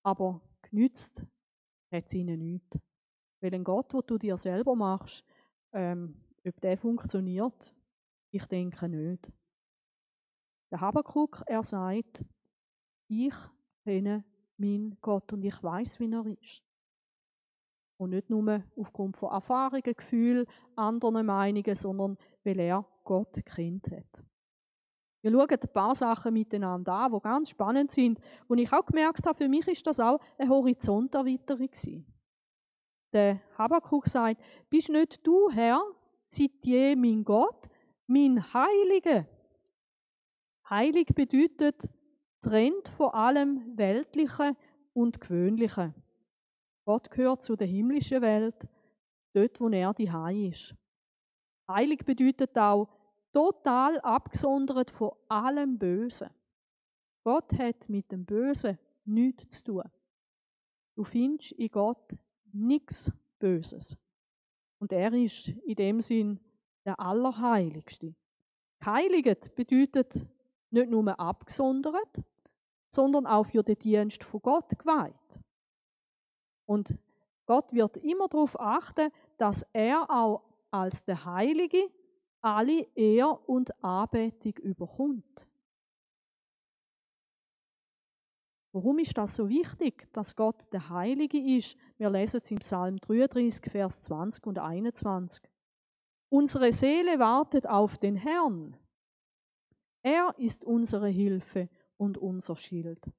aber 0.02 0.40
genützt 0.62 1.24
hat 1.90 2.06
es 2.06 2.14
ihnen 2.14 2.40
nichts. 2.40 2.78
Weil 3.40 3.54
ein 3.54 3.64
Gott, 3.64 3.92
den 3.92 4.02
du 4.06 4.18
dir 4.18 4.36
selber 4.36 4.74
machst, 4.74 5.24
ähm, 5.72 6.16
ob 6.46 6.60
der 6.60 6.76
funktioniert, 6.76 7.74
ich 8.30 8.46
denke 8.46 8.88
nicht. 8.88 9.30
Der 10.70 10.80
Habakkuk, 10.80 11.42
er 11.46 11.62
sagt, 11.62 12.24
ich 13.08 13.34
kenne 13.84 14.24
meinen 14.56 14.96
Gott 15.00 15.32
und 15.32 15.44
ich 15.44 15.62
weiß, 15.62 16.00
wie 16.00 16.12
er 16.12 16.26
ist. 16.26 16.62
Und 17.98 18.10
nicht 18.10 18.28
nur 18.28 18.62
aufgrund 18.76 19.16
von 19.16 19.30
Erfahrungen, 19.30 19.82
Gefühlen, 19.82 20.46
anderen 20.74 21.24
Meinungen, 21.24 21.74
sondern 21.74 22.18
weil 22.44 22.60
er 22.60 22.84
Gott 23.04 23.44
kennt 23.46 23.90
hat. 23.90 24.24
Wir 25.22 25.30
schauen 25.32 25.48
ein 25.50 25.72
paar 25.72 25.94
Sachen 25.94 26.32
miteinander 26.34 26.92
an, 26.92 27.12
die 27.12 27.20
ganz 27.20 27.50
spannend 27.50 27.90
sind. 27.90 28.20
Und 28.48 28.58
ich 28.58 28.72
auch 28.72 28.86
gemerkt 28.86 29.26
habe, 29.26 29.36
für 29.36 29.48
mich 29.48 29.66
ist 29.66 29.86
das 29.86 29.98
auch 29.98 30.20
eine 30.38 30.48
Horizonterweiterung 30.48 31.66
gewesen. 31.66 32.06
Der 33.12 33.40
Habakkuk 33.56 34.06
sagt, 34.06 34.42
bist 34.68 34.90
nicht 34.90 35.26
du, 35.26 35.50
Herr, 35.50 35.82
seit 36.24 36.64
je 36.64 36.94
mein 36.94 37.24
Gott, 37.24 37.66
mein 38.06 38.52
Heilige. 38.52 39.26
Heilig 40.68 41.06
bedeutet, 41.14 41.88
trennt 42.40 42.88
von 42.88 43.10
allem 43.10 43.76
Weltlichen 43.76 44.56
und 44.92 45.20
Gewöhnlichen. 45.20 45.94
Gott 46.84 47.10
gehört 47.10 47.42
zu 47.42 47.56
der 47.56 47.66
himmlischen 47.66 48.22
Welt, 48.22 48.68
dort, 49.34 49.60
wo 49.60 49.68
er 49.68 49.92
die 49.94 50.10
Hei 50.10 50.48
ist. 50.50 50.74
Heilig 51.68 52.04
bedeutet 52.04 52.56
auch, 52.56 52.88
total 53.36 54.00
abgesondert 54.00 54.90
von 54.90 55.12
allem 55.28 55.76
Bösen. 55.76 56.30
Gott 57.22 57.52
hat 57.58 57.86
mit 57.90 58.10
dem 58.10 58.24
Bösen 58.24 58.78
nichts 59.04 59.62
zu 59.62 59.72
tun. 59.72 59.90
Du 60.94 61.04
findest 61.04 61.52
in 61.52 61.68
Gott 61.68 62.16
nichts 62.52 63.12
Böses. 63.38 63.94
Und 64.78 64.90
er 64.90 65.12
ist 65.12 65.48
in 65.48 65.74
dem 65.74 66.00
Sinn 66.00 66.40
der 66.86 66.98
Allerheiligste. 66.98 68.14
Geheiligt 68.80 69.54
bedeutet 69.54 70.24
nicht 70.70 70.88
nur 70.88 71.20
abgesondert, 71.20 72.22
sondern 72.88 73.26
auch 73.26 73.44
für 73.44 73.62
den 73.62 73.78
Dienst 73.78 74.24
von 74.24 74.40
Gott 74.40 74.78
geweiht. 74.78 75.40
Und 76.64 76.96
Gott 77.44 77.70
wird 77.74 77.98
immer 77.98 78.28
darauf 78.28 78.58
achten, 78.58 79.12
dass 79.36 79.66
er 79.74 80.08
auch 80.08 80.42
als 80.70 81.04
der 81.04 81.26
Heilige 81.26 81.90
alle 82.46 82.86
Ehr 82.94 83.48
und 83.48 83.72
Anbetung 83.82 84.52
überkommt. 84.62 85.48
Warum 88.72 88.98
ist 89.00 89.18
das 89.18 89.34
so 89.34 89.48
wichtig, 89.48 90.06
dass 90.12 90.36
Gott 90.36 90.72
der 90.72 90.88
Heilige 90.90 91.38
ist? 91.38 91.76
Wir 91.96 92.08
lesen 92.08 92.40
es 92.40 92.50
im 92.50 92.58
Psalm 92.58 92.98
33, 92.98 93.72
Vers 93.72 94.02
20 94.02 94.46
und 94.46 94.58
21. 94.60 95.42
Unsere 96.28 96.70
Seele 96.70 97.18
wartet 97.18 97.66
auf 97.66 97.98
den 97.98 98.14
Herrn. 98.14 98.76
Er 100.02 100.32
ist 100.38 100.64
unsere 100.64 101.08
Hilfe 101.08 101.68
und 101.96 102.16
unser 102.16 102.54
Schild. 102.54 103.10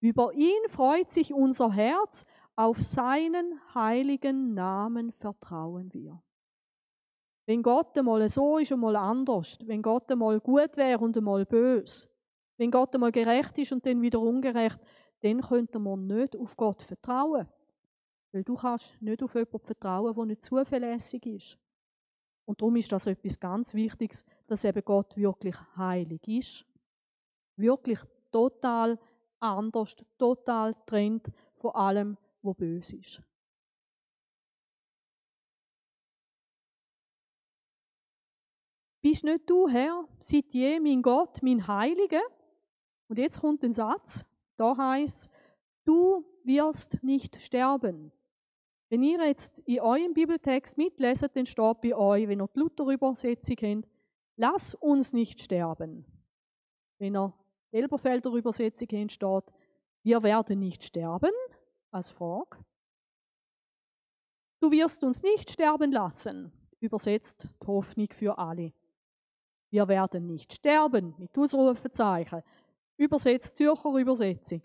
Über 0.00 0.32
ihn 0.32 0.68
freut 0.68 1.12
sich 1.12 1.32
unser 1.32 1.72
Herz, 1.72 2.24
auf 2.56 2.80
seinen 2.80 3.60
heiligen 3.74 4.54
Namen 4.54 5.12
vertrauen 5.12 5.92
wir. 5.92 6.20
Wenn 7.46 7.62
Gott 7.62 7.96
einmal 7.98 8.26
so 8.28 8.58
ist 8.58 8.72
und 8.72 8.80
mal 8.80 8.96
anders, 8.96 9.58
wenn 9.66 9.82
Gott 9.82 10.10
einmal 10.10 10.40
gut 10.40 10.76
wäre 10.76 10.98
und 10.98 11.16
einmal 11.16 11.44
böse, 11.44 12.08
wenn 12.56 12.70
Gott 12.70 12.94
einmal 12.94 13.12
gerecht 13.12 13.58
ist 13.58 13.72
und 13.72 13.84
dann 13.84 14.00
wieder 14.00 14.20
ungerecht, 14.20 14.80
dann 15.20 15.40
könnte 15.40 15.78
man 15.78 16.06
nicht 16.06 16.36
auf 16.36 16.56
Gott 16.56 16.82
vertrauen. 16.82 17.48
Weil 18.32 18.44
du 18.44 18.54
kannst 18.54 19.00
nicht 19.00 19.22
auf 19.22 19.34
jemanden 19.34 19.66
vertrauen, 19.66 20.14
der 20.14 20.24
nicht 20.24 20.42
zuverlässig 20.42 21.26
ist. 21.26 21.58
Und 22.46 22.60
darum 22.60 22.76
ist 22.76 22.92
das 22.92 23.06
etwas 23.06 23.38
ganz 23.38 23.74
Wichtiges, 23.74 24.24
dass 24.46 24.64
eben 24.64 24.84
Gott 24.84 25.16
wirklich 25.16 25.56
heilig 25.76 26.26
ist. 26.26 26.66
Wirklich 27.56 28.00
total 28.30 28.98
anders, 29.40 29.96
total 30.18 30.74
trennt 30.86 31.30
von 31.56 31.70
allem, 31.72 32.16
was 32.42 32.56
böse 32.56 32.96
ist. 32.96 33.22
Bist 39.04 39.22
nicht 39.22 39.50
du, 39.50 39.68
Herr, 39.68 40.08
seit 40.18 40.54
je 40.54 40.80
mein 40.80 41.02
Gott, 41.02 41.42
mein 41.42 41.68
Heiliger? 41.68 42.22
Und 43.08 43.18
jetzt 43.18 43.38
kommt 43.38 43.62
ein 43.62 43.74
Satz, 43.74 44.24
da 44.56 44.74
heißt 44.74 45.30
du 45.84 46.24
wirst 46.42 47.04
nicht 47.04 47.38
sterben. 47.38 48.12
Wenn 48.88 49.02
ihr 49.02 49.22
jetzt 49.26 49.58
in 49.66 49.80
eurem 49.80 50.14
Bibeltext 50.14 50.78
mitleset, 50.78 51.36
dann 51.36 51.44
steht 51.44 51.82
bei 51.82 51.94
euch, 51.94 52.26
wenn 52.28 52.40
ihr 52.40 52.48
die 52.48 52.58
Luther-Übersetzung 52.58 53.56
habt, 53.60 53.88
lass 54.36 54.74
uns 54.74 55.12
nicht 55.12 55.42
sterben. 55.42 56.06
Wenn 56.96 57.14
ihr 57.14 57.34
die 57.70 57.76
Elberfelder 57.76 58.30
Übersetzung 58.30 58.88
habt, 58.90 59.12
steht, 59.12 59.54
wir 60.02 60.22
werden 60.22 60.60
nicht 60.60 60.82
sterben, 60.82 61.32
als 61.90 62.10
Frage. 62.10 62.56
Du 64.60 64.70
wirst 64.70 65.04
uns 65.04 65.22
nicht 65.22 65.50
sterben 65.50 65.92
lassen, 65.92 66.50
übersetzt 66.80 67.46
die 67.62 67.66
Hoffnung 67.66 68.08
für 68.10 68.38
alle. 68.38 68.72
Wir 69.74 69.88
werden 69.88 70.26
nicht 70.26 70.52
sterben, 70.52 71.16
mit 71.18 71.36
Ausrufezeichen. 71.36 72.44
Übersetzt 72.96 73.56
Zürcher 73.56 73.96
Übersetzung. 73.96 74.62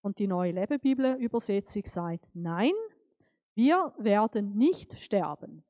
Und 0.00 0.18
die 0.18 0.26
neue 0.26 0.52
Lebebibel 0.52 1.16
Übersetzung 1.16 1.84
sagt, 1.84 2.26
nein, 2.32 2.72
wir 3.54 3.92
werden 3.98 4.56
nicht 4.56 4.98
sterben. 4.98 5.62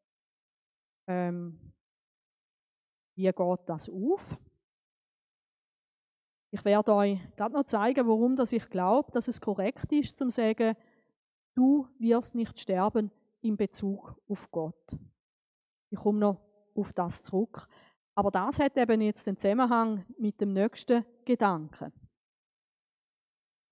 Ähm, 1.09 1.59
wie 3.17 3.25
geht 3.25 3.61
das 3.67 3.89
auf? 3.89 4.39
Ich 6.53 6.65
werde 6.65 6.95
euch 6.95 7.19
gerade 7.35 7.55
noch 7.55 7.65
zeigen, 7.65 8.07
warum 8.07 8.37
dass 8.37 8.53
ich 8.53 8.71
glaube, 8.71 9.11
dass 9.11 9.27
es 9.27 9.41
korrekt 9.41 9.91
ist, 9.93 10.17
zu 10.17 10.31
sagen, 10.31 10.77
du 11.57 11.89
wirst 11.99 12.37
nicht 12.37 12.61
sterben 12.61 13.11
in 13.41 13.57
Bezug 13.57 14.17
auf 14.29 14.49
Gott. 14.53 14.97
Ich 15.91 15.99
komme 15.99 16.21
noch 16.21 16.41
auf 16.77 16.95
das 16.95 17.25
zurück. 17.25 17.67
Aber 18.19 18.33
das 18.33 18.59
hat 18.59 18.77
eben 18.77 19.01
jetzt 19.01 19.29
den 19.29 19.37
Zusammenhang 19.37 20.05
mit 20.19 20.41
dem 20.41 20.53
nächsten 20.53 21.05
Gedanken. 21.25 21.93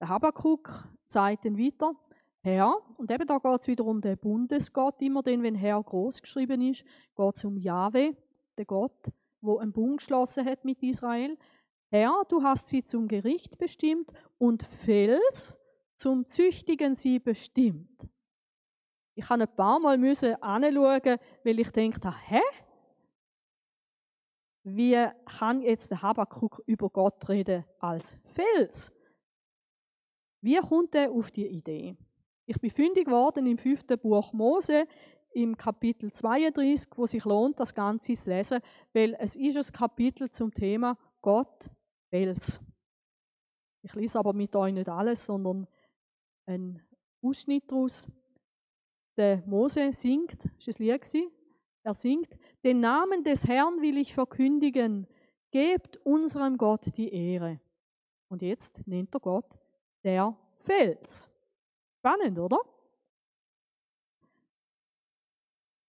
Der 0.00 0.08
Habakkuk 0.08 0.84
sagt 1.04 1.44
dann 1.44 1.58
weiter, 1.58 1.96
Herr, 2.44 2.76
und 2.96 3.10
eben 3.10 3.26
da 3.26 3.38
geht 3.38 3.60
es 3.60 3.66
wieder 3.66 3.84
um 3.84 4.00
den 4.00 4.16
Bundesgott, 4.16 5.02
immer 5.02 5.24
dann, 5.24 5.42
wenn 5.42 5.56
Herr 5.56 5.82
groß 5.82 6.22
geschrieben 6.22 6.60
ist, 6.60 6.84
geht 7.16 7.34
es 7.34 7.44
um 7.44 7.56
Jahwe, 7.56 8.16
den 8.56 8.66
Gott, 8.68 9.10
wo 9.40 9.58
einen 9.58 9.72
Bund 9.72 9.96
geschlossen 9.96 10.46
hat 10.46 10.64
mit 10.64 10.80
Israel. 10.80 11.36
Herr, 11.90 12.22
du 12.28 12.40
hast 12.40 12.68
sie 12.68 12.84
zum 12.84 13.08
Gericht 13.08 13.58
bestimmt 13.58 14.12
und 14.38 14.62
Fels 14.62 15.58
zum 15.96 16.24
Züchtigen 16.24 16.94
sie 16.94 17.18
bestimmt. 17.18 18.06
Ich 19.16 19.28
habe 19.28 19.42
ein 19.42 19.56
paar 19.56 19.80
Mal 19.80 19.98
müssen 19.98 20.40
anschauen, 20.40 21.18
weil 21.42 21.58
ich 21.58 21.72
denke, 21.72 22.14
hä? 22.28 22.40
Wie 24.68 25.06
kann 25.26 25.62
jetzt 25.62 25.92
der 25.92 26.02
Habakkuk 26.02 26.60
über 26.66 26.90
Gott 26.90 27.28
reden 27.28 27.64
als 27.78 28.18
Fels? 28.24 28.92
Wie 30.40 30.58
kommt 30.58 30.96
er 30.96 31.12
auf 31.12 31.30
die 31.30 31.46
Idee? 31.46 31.96
Ich 32.46 32.60
bin 32.60 32.70
fündig 32.70 33.04
geworden 33.04 33.46
im 33.46 33.58
fünften 33.58 33.96
Buch 33.96 34.32
Mose, 34.32 34.88
im 35.34 35.56
Kapitel 35.56 36.10
32, 36.10 36.90
wo 36.96 37.06
sich 37.06 37.24
lohnt, 37.24 37.60
das 37.60 37.74
Ganze 37.74 38.14
zu 38.14 38.30
lesen, 38.30 38.60
weil 38.92 39.16
es 39.20 39.36
ist 39.36 39.56
ein 39.56 39.72
Kapitel 39.72 40.30
zum 40.30 40.52
Thema 40.52 40.98
Gott, 41.20 41.70
Fels. 42.10 42.60
Ich 43.82 43.94
lese 43.94 44.18
aber 44.18 44.32
mit 44.32 44.56
euch 44.56 44.72
nicht 44.72 44.88
alles, 44.88 45.26
sondern 45.26 45.68
einen 46.44 46.82
Ausschnitt 47.22 47.70
daraus. 47.70 48.08
Der 49.16 49.44
Mose 49.46 49.92
singt, 49.92 50.44
das 50.44 50.80
war 50.80 50.92
ein 50.92 51.00
Lied, 51.02 51.32
er 51.86 51.94
singt, 51.94 52.36
den 52.64 52.80
Namen 52.80 53.22
des 53.22 53.46
Herrn 53.46 53.80
will 53.80 53.96
ich 53.96 54.12
verkündigen, 54.12 55.06
gebt 55.52 55.96
unserem 55.98 56.58
Gott 56.58 56.96
die 56.96 57.12
Ehre. 57.12 57.60
Und 58.28 58.42
jetzt 58.42 58.86
nennt 58.88 59.14
er 59.14 59.20
Gott 59.20 59.56
der 60.02 60.36
Fels. 60.58 61.30
Spannend, 61.98 62.38
oder? 62.40 62.58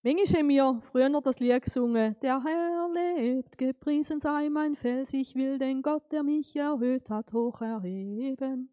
Manchmal 0.03 0.39
haben 0.39 0.49
wir 0.49 0.79
früher 0.83 1.21
das 1.21 1.39
Lied 1.39 1.63
gesungen, 1.63 2.15
der 2.21 2.43
Herr 2.43 2.89
lebt, 2.93 3.57
gepriesen 3.57 4.19
sei 4.19 4.49
mein 4.49 4.75
Fels, 4.75 5.11
ich 5.13 5.33
will 5.33 5.57
den 5.57 5.81
Gott, 5.81 6.11
der 6.11 6.21
mich 6.21 6.55
erhöht 6.55 7.09
hat, 7.09 7.33
hoch 7.33 7.59
erheben. 7.61 8.71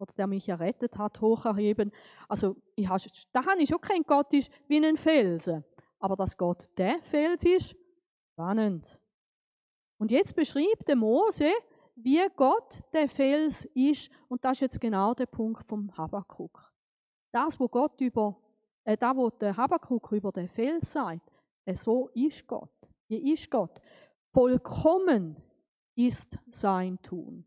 Oder 0.00 0.12
der 0.14 0.26
mich 0.26 0.48
errettet 0.48 0.98
hat, 0.98 1.20
hoch 1.20 1.44
erheben. 1.44 1.92
Also, 2.28 2.56
ich 2.74 2.88
habe, 2.88 3.02
da 3.32 3.46
habe 3.46 3.62
ich 3.62 3.68
schon 3.68 3.80
kein 3.80 4.02
Gott 4.02 4.34
ist 4.34 4.52
wie 4.66 4.84
ein 4.84 4.96
Felsen. 4.96 5.64
Aber 6.04 6.16
dass 6.16 6.36
Gott 6.36 6.68
der 6.76 6.98
Fels 7.00 7.46
ist, 7.46 7.74
spannend. 8.34 9.00
Und 9.96 10.10
jetzt 10.10 10.36
beschreibt 10.36 10.86
der 10.86 10.96
Mose, 10.96 11.50
wie 11.94 12.20
Gott 12.36 12.82
der 12.92 13.08
Fels 13.08 13.64
ist. 13.72 14.10
Und 14.28 14.44
das 14.44 14.58
ist 14.58 14.60
jetzt 14.60 14.80
genau 14.82 15.14
der 15.14 15.24
Punkt 15.24 15.64
vom 15.66 15.90
Habakkuk. 15.96 16.70
Das, 17.32 17.58
wo 17.58 17.68
Gott 17.68 17.98
über, 18.02 18.38
äh, 18.84 18.98
da, 18.98 19.16
wo 19.16 19.30
der 19.30 19.56
Habakkuk 19.56 20.12
über 20.12 20.30
den 20.30 20.46
Fels 20.46 20.92
sagt, 20.92 21.32
äh, 21.64 21.74
so 21.74 22.08
ist 22.08 22.46
Gott. 22.46 22.86
Wie 23.08 23.32
ist 23.32 23.50
Gott? 23.50 23.80
Vollkommen 24.34 25.42
ist 25.94 26.38
sein 26.48 27.00
Tun. 27.00 27.46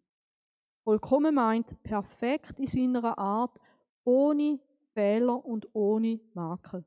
Vollkommen 0.83 1.35
meint 1.35 1.83
perfekt 1.83 2.57
in 2.57 2.65
seiner 2.65 3.19
Art, 3.19 3.59
ohne 4.03 4.59
Fehler 4.95 5.45
und 5.45 5.69
ohne 5.75 6.19
Makel. 6.33 6.83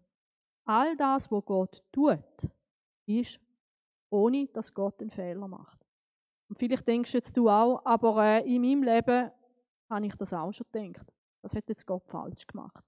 All 0.70 0.96
das, 0.96 1.28
was 1.32 1.44
Gott 1.46 1.82
tut, 1.90 2.48
ist 3.04 3.40
ohne 4.08 4.46
dass 4.46 4.72
Gott 4.72 5.00
einen 5.00 5.10
Fehler 5.10 5.48
macht. 5.48 5.84
Und 6.48 6.58
vielleicht 6.58 6.86
denkst 6.86 7.12
jetzt 7.12 7.36
du 7.36 7.48
auch, 7.48 7.84
aber 7.84 8.24
äh, 8.24 8.54
in 8.54 8.62
meinem 8.62 8.84
Leben 8.84 9.32
habe 9.88 10.06
ich 10.06 10.14
das 10.14 10.32
auch 10.32 10.52
schon 10.52 10.68
gedacht. 10.70 11.12
Das 11.42 11.56
hat 11.56 11.68
jetzt 11.68 11.84
Gott 11.84 12.06
falsch 12.06 12.46
gemacht. 12.46 12.84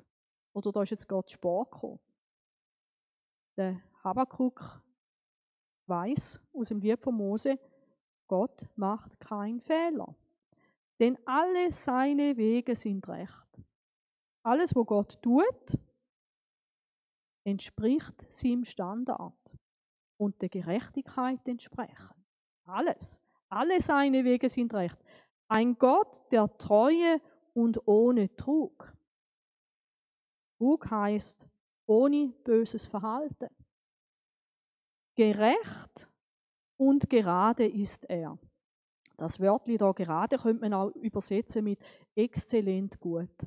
Oder 0.53 0.71
da 0.71 0.83
ist 0.83 0.91
jetzt 0.91 1.09
Gott 1.09 1.29
Sport 1.33 1.73
gekommen. 1.73 1.99
Der 3.57 3.81
Habakkuk 4.05 4.81
weiß 5.89 6.41
aus 6.53 6.69
dem 6.69 6.79
Lied 6.79 7.01
von 7.01 7.17
Mose, 7.17 7.59
Gott 8.29 8.65
macht 8.77 9.19
keinen 9.19 9.61
Fehler. 9.61 10.15
Denn 11.01 11.19
alle 11.27 11.73
seine 11.73 12.37
Wege 12.37 12.77
sind 12.77 13.09
recht. 13.09 13.49
Alles, 14.45 14.73
was 14.73 14.87
Gott 14.87 15.21
tut, 15.21 15.77
entspricht 17.45 18.33
seinem 18.33 18.65
Standard 18.65 19.57
und 20.17 20.41
der 20.41 20.49
Gerechtigkeit 20.49 21.47
entsprechen. 21.47 22.25
Alles. 22.65 23.21
Alle 23.49 23.81
seine 23.81 24.25
Wege 24.25 24.49
sind 24.49 24.73
recht. 24.73 24.99
Ein 25.49 25.77
Gott 25.79 26.23
der 26.31 26.57
Treue 26.57 27.21
und 27.53 27.87
ohne 27.87 28.35
Trug. 28.37 28.95
Trug 30.57 30.91
heißt 30.91 31.47
ohne 31.87 32.29
böses 32.45 32.87
Verhalten. 32.87 33.49
Gerecht 35.15 36.09
und 36.79 37.11
gerade 37.11 37.67
ist 37.67 38.09
er. 38.09 38.39
Das 39.17 39.39
Wörtli 39.39 39.77
da 39.77 39.93
gerade 39.93 40.39
könnte 40.39 40.63
man 40.63 40.73
auch 40.73 40.89
übersetzen 40.97 41.65
mit 41.65 41.79
exzellent 42.15 42.99
gut. 42.99 43.47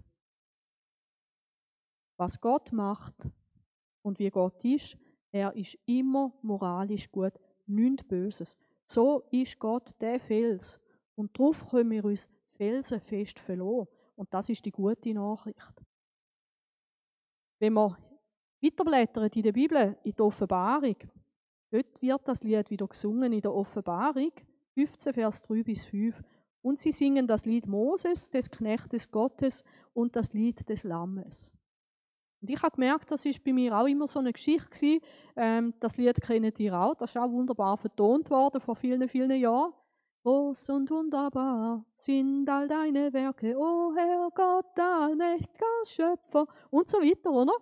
Was 2.18 2.40
Gott 2.40 2.72
macht 2.72 3.16
und 4.06 4.20
wie 4.20 4.30
Gott 4.30 4.64
ist, 4.64 4.98
er 5.32 5.54
ist 5.56 5.78
immer 5.88 6.32
moralisch 6.44 7.12
gut, 7.12 7.34
nichts 7.66 8.04
Böses. 8.08 8.58
So 8.86 9.24
ist 9.32 9.60
Gott 9.60 10.00
der 10.00 10.20
Fels. 10.20 10.80
Und 11.16 11.38
darauf 11.38 11.72
können 11.72 11.90
wir 11.90 12.06
uns 12.06 12.30
felsenfest 12.54 13.40
verlassen. 13.40 13.88
Und 14.16 14.32
das 14.32 14.50
ist 14.50 14.64
die 14.64 14.72
gute 14.72 15.14
Nachricht. 15.14 15.82
Wenn 17.60 17.74
wir 17.74 17.98
weiterblättern 18.62 19.30
in 19.34 19.42
der 19.42 19.52
Bibel, 19.52 19.98
in 20.04 20.14
der 20.14 20.26
Offenbarung, 20.26 20.98
dort 21.72 22.02
wird 22.02 22.28
das 22.28 22.44
Lied 22.44 22.70
wieder 22.70 22.88
gesungen 22.88 23.34
in 23.34 23.42
der 23.42 23.54
Offenbarung, 23.54 24.32
15, 24.76 25.14
Vers 25.16 25.42
3 25.44 25.64
bis 25.64 25.86
5. 25.86 26.22
Und 26.62 26.80
sie 26.80 26.92
singen 26.92 27.26
das 27.26 27.46
Lied 27.46 27.66
Moses, 27.66 28.30
des 28.30 28.52
Knechtes 28.52 29.10
Gottes 29.10 29.64
und 29.94 30.16
das 30.16 30.32
Lied 30.34 30.70
des 30.70 30.84
Lammes. 30.84 31.55
Und 32.46 32.52
ich 32.52 32.62
habe 32.62 32.76
gemerkt, 32.76 33.10
das 33.10 33.26
ist 33.26 33.44
bei 33.44 33.52
mir 33.52 33.76
auch 33.76 33.88
immer 33.88 34.06
so 34.06 34.20
eine 34.20 34.32
Geschichte. 34.32 35.00
Ähm, 35.36 35.74
das 35.80 35.98
Lied 35.98 36.22
kennt 36.22 36.60
ihr 36.60 36.80
auch. 36.80 36.94
Das 36.94 37.10
ist 37.10 37.18
auch 37.18 37.32
wunderbar 37.32 37.76
vertont 37.76 38.30
worden 38.30 38.62
vor 38.62 38.76
vielen, 38.76 39.10
vielen 39.10 39.32
Jahren. 39.32 39.74
Groß 40.22 40.70
und 40.70 40.92
wunderbar 40.92 41.84
sind 41.96 42.48
all 42.48 42.68
deine 42.68 43.12
Werke, 43.14 43.58
o 43.58 43.64
oh 43.64 43.94
Herr 43.96 44.30
Gott, 44.36 44.80
allmächtiger 44.80 45.66
Schöpfer 45.88 46.46
und 46.70 46.88
so 46.88 47.00
weiter, 47.00 47.32
oder? 47.32 47.54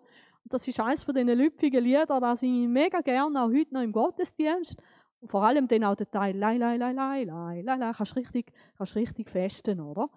Und 0.43 0.54
das 0.54 0.67
ist 0.67 0.82
eines 0.82 1.06
von 1.06 1.15
diesen 1.15 1.30
lüpfigen 1.30 1.82
Liedern, 1.82 2.22
das 2.22 2.43
ich 2.43 2.67
mega 2.67 3.00
gerne, 3.00 3.41
auch 3.41 3.48
heute 3.54 3.74
noch 3.74 3.84
im 3.84 3.93
Gottesdienst. 3.93 4.84
Und 5.22 5.32
vor 5.32 5.46
allem 5.46 5.65
dann 5.69 5.86
auch 5.86 5.96
der 5.96 6.12
Teil, 6.12 6.36
lei, 6.36 6.58
lei, 6.58 6.76
lei, 6.76 6.91
lei, 6.91 7.24
lei, 7.24 7.62
lei, 7.62 7.78
lei, 7.78 7.91
kannst 7.93 8.17
richtig, 8.17 8.52
kannst 8.78 8.98
richtig 8.98 9.30
festen, 9.30 9.80
oder? 9.80 10.10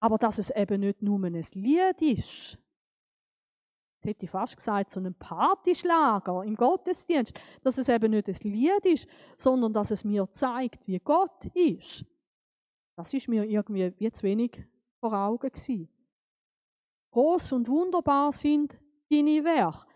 Aber 0.00 0.16
dass 0.16 0.38
es 0.38 0.48
eben 0.48 0.80
nicht 0.80 1.02
nur 1.02 1.22
ein 1.22 1.34
Lied 1.34 2.00
ist, 2.00 2.58
jetzt 4.04 4.16
hätte 4.16 4.24
ich 4.24 4.30
fast 4.30 4.56
gesagt, 4.56 4.90
so 4.90 5.00
ein 5.00 5.14
Partyschlager 5.14 6.44
im 6.44 6.56
Gottesdienst, 6.56 7.34
dass 7.62 7.78
es 7.78 7.88
eben 7.88 8.10
nicht 8.10 8.28
ein 8.28 8.50
Lied 8.50 8.84
ist, 8.84 9.08
sondern 9.36 9.72
dass 9.72 9.90
es 9.90 10.04
mir 10.04 10.30
zeigt, 10.30 10.86
wie 10.86 10.98
Gott 10.98 11.46
ist. 11.54 12.04
Das 12.96 13.12
ist 13.12 13.28
mir 13.28 13.44
irgendwie 13.44 13.92
wie 13.98 14.12
zu 14.12 14.22
wenig 14.22 14.64
vor 15.00 15.12
Augen 15.12 15.48
gewesen. 15.48 15.88
Groß 17.10 17.52
und 17.52 17.68
wunderbar 17.68 18.30
sind 18.32 18.78
deine 19.10 19.44
Werke. 19.44 19.86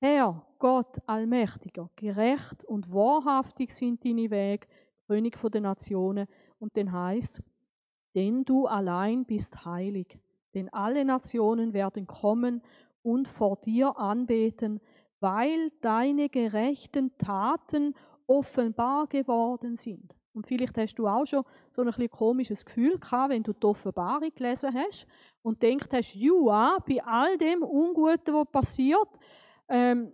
Herr, 0.00 0.46
Gott 0.58 0.98
Allmächtiger, 1.06 1.90
gerecht 1.96 2.64
und 2.64 2.92
wahrhaftig 2.92 3.74
sind 3.74 4.04
deine 4.04 4.30
Wege, 4.30 4.66
König 5.06 5.36
der 5.40 5.60
Nationen. 5.60 6.28
Und 6.58 6.76
dann 6.76 6.92
heißt, 6.92 7.42
denn 8.14 8.44
du 8.44 8.66
allein 8.66 9.24
bist 9.24 9.64
heilig 9.64 10.18
denn 10.54 10.72
alle 10.72 11.04
Nationen 11.04 11.72
werden 11.72 12.06
kommen 12.06 12.62
und 13.02 13.28
vor 13.28 13.56
dir 13.56 13.98
anbeten, 13.98 14.80
weil 15.20 15.68
deine 15.80 16.28
gerechten 16.28 17.16
Taten 17.18 17.94
offenbar 18.26 19.06
geworden 19.06 19.76
sind. 19.76 20.14
Und 20.32 20.46
vielleicht 20.46 20.78
hast 20.78 20.94
du 20.94 21.08
auch 21.08 21.24
schon 21.24 21.42
so 21.70 21.82
ein 21.82 21.86
bisschen 21.86 22.10
komisches 22.10 22.64
Gefühl 22.64 22.98
gehabt, 22.98 23.30
wenn 23.30 23.42
du 23.42 23.52
die 23.52 23.66
Offenbarung 23.66 24.30
gelesen 24.34 24.72
hast 24.72 25.06
und 25.42 25.62
denkt 25.62 25.92
hast, 25.92 26.14
ja, 26.14 26.78
bei 26.86 27.02
all 27.02 27.36
dem 27.38 27.62
Unguten, 27.62 28.34
was 28.34 28.46
passiert, 28.52 29.18
ähm, 29.68 30.12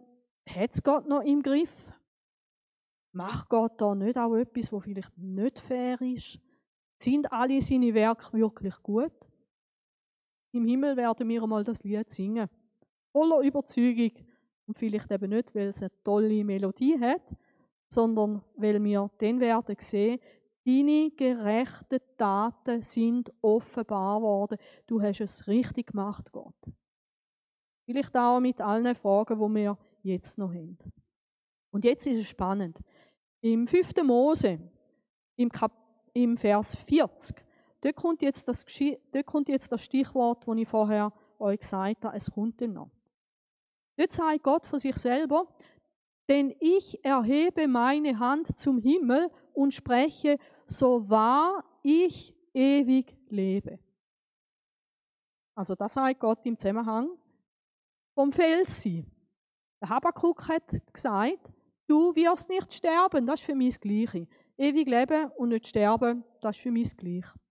hat 0.49 0.71
es 0.73 0.83
Gott 0.83 1.07
noch 1.07 1.23
im 1.23 1.43
Griff? 1.43 1.93
Macht 3.13 3.49
Gott 3.49 3.81
da 3.81 3.95
nicht 3.95 4.17
auch 4.17 4.35
etwas, 4.35 4.73
was 4.73 4.85
vielleicht 4.85 5.17
nicht 5.19 5.59
fair 5.59 6.01
ist? 6.01 6.41
Sind 6.97 7.31
alle 7.31 7.61
seine 7.61 7.93
Werke 7.93 8.33
wirklich 8.33 8.83
gut? 8.83 9.13
Im 10.55 10.67
Himmel 10.67 10.97
werden 10.97 11.29
wir 11.29 11.43
einmal 11.43 11.65
das 11.65 11.83
Lied 11.83 12.09
singen. 12.11 12.49
Voller 13.11 13.41
Überzeugung. 13.41 14.13
Und 14.67 14.79
vielleicht 14.79 15.11
eben 15.11 15.31
nicht, 15.31 15.53
weil 15.53 15.67
es 15.67 15.83
eine 15.83 15.91
tolle 16.05 16.45
Melodie 16.45 16.99
hat, 17.01 17.35
sondern 17.89 18.41
weil 18.57 18.83
wir 18.83 19.11
dann 19.19 19.41
werden 19.41 19.77
sehen, 19.81 20.21
deine 20.65 21.11
gerechten 21.11 21.99
Taten 22.17 22.83
sind 22.83 23.33
offenbar 23.43 24.23
worden. 24.23 24.57
Du 24.87 25.03
hast 25.03 25.21
es 25.21 25.49
richtig 25.49 25.89
gemacht, 25.89 26.31
Gott. 26.31 26.71
Vielleicht 27.85 28.17
auch 28.17 28.39
mit 28.39 28.61
allen 28.61 28.95
Fragen, 28.95 29.39
die 29.39 29.61
wir 29.61 29.77
jetzt 30.03 30.39
noch 30.39 30.55
haben. 30.55 30.79
Und 31.73 31.85
jetzt 31.85 32.07
ist 32.07 32.19
es 32.19 32.29
spannend. 32.29 32.81
Im 33.41 33.67
5. 33.67 34.05
Mose, 34.05 34.61
im, 35.35 35.51
Kap 35.51 35.73
im 36.13 36.37
Vers 36.37 36.77
40, 36.77 37.45
Dort 37.85 37.97
kommt 37.97 38.23
jetzt 38.23 38.49
das, 38.49 38.65
dort 39.13 39.27
kommt 39.27 39.51
jetzt 39.51 39.71
das 39.71 39.85
Stichwort, 39.85 40.49
das 40.49 40.57
ich 40.57 40.67
vorher 40.67 41.13
euch 41.39 41.61
gesagt 41.61 42.07
habe, 42.07 42.17
es 42.17 42.31
kommt 42.31 42.59
dann 42.63 42.73
noch. 42.73 42.91
Dort 43.99 44.11
sagt 44.11 44.43
Gott 44.43 44.67
von 44.67 44.79
sich 44.79 44.97
selber, 44.97 45.47
denn 46.27 46.55
ich 46.61 47.05
erhebe 47.05 47.69
meine 47.69 48.19
Hand 48.19 48.57
zum 48.59 48.79
Himmel 48.79 49.31
und 49.53 49.75
spreche, 49.75 50.39
so 50.65 51.11
wahr 51.11 51.63
ich 51.83 52.35
ewig 52.55 53.19
lebe. 53.29 53.79
Also 55.55 55.75
das 55.75 55.93
sagt 55.93 56.21
Gott 56.21 56.47
im 56.47 56.59
Zusammenhang 56.59 57.11
vom 58.15 58.33
Felsen. 58.33 59.07
Der 59.83 59.91
Habakkuk 59.91 60.49
hat 60.49 60.73
gesagt, 60.91 61.53
du 61.87 62.17
wirst 62.17 62.49
nicht 62.49 62.73
sterben, 62.73 63.27
das 63.27 63.41
ist 63.41 63.47
für 63.47 63.55
mich 63.55 63.75
das 63.75 63.81
Gleiche. 63.81 64.27
Ewig 64.57 64.89
leben 64.89 65.31
und 65.37 65.51
nicht 65.51 65.67
sterben, 65.67 66.25
das 66.41 66.57
ist 66.57 66.63
für 66.63 66.71
mich 66.71 66.85
das 66.89 66.97
Gleiche. 66.97 67.44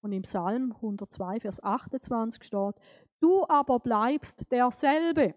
Und 0.00 0.12
im 0.12 0.22
Psalm 0.22 0.72
102, 0.72 1.40
Vers 1.40 1.62
28 1.62 2.42
steht, 2.42 2.74
du 3.20 3.44
aber 3.48 3.80
bleibst 3.80 4.50
derselbe. 4.50 5.34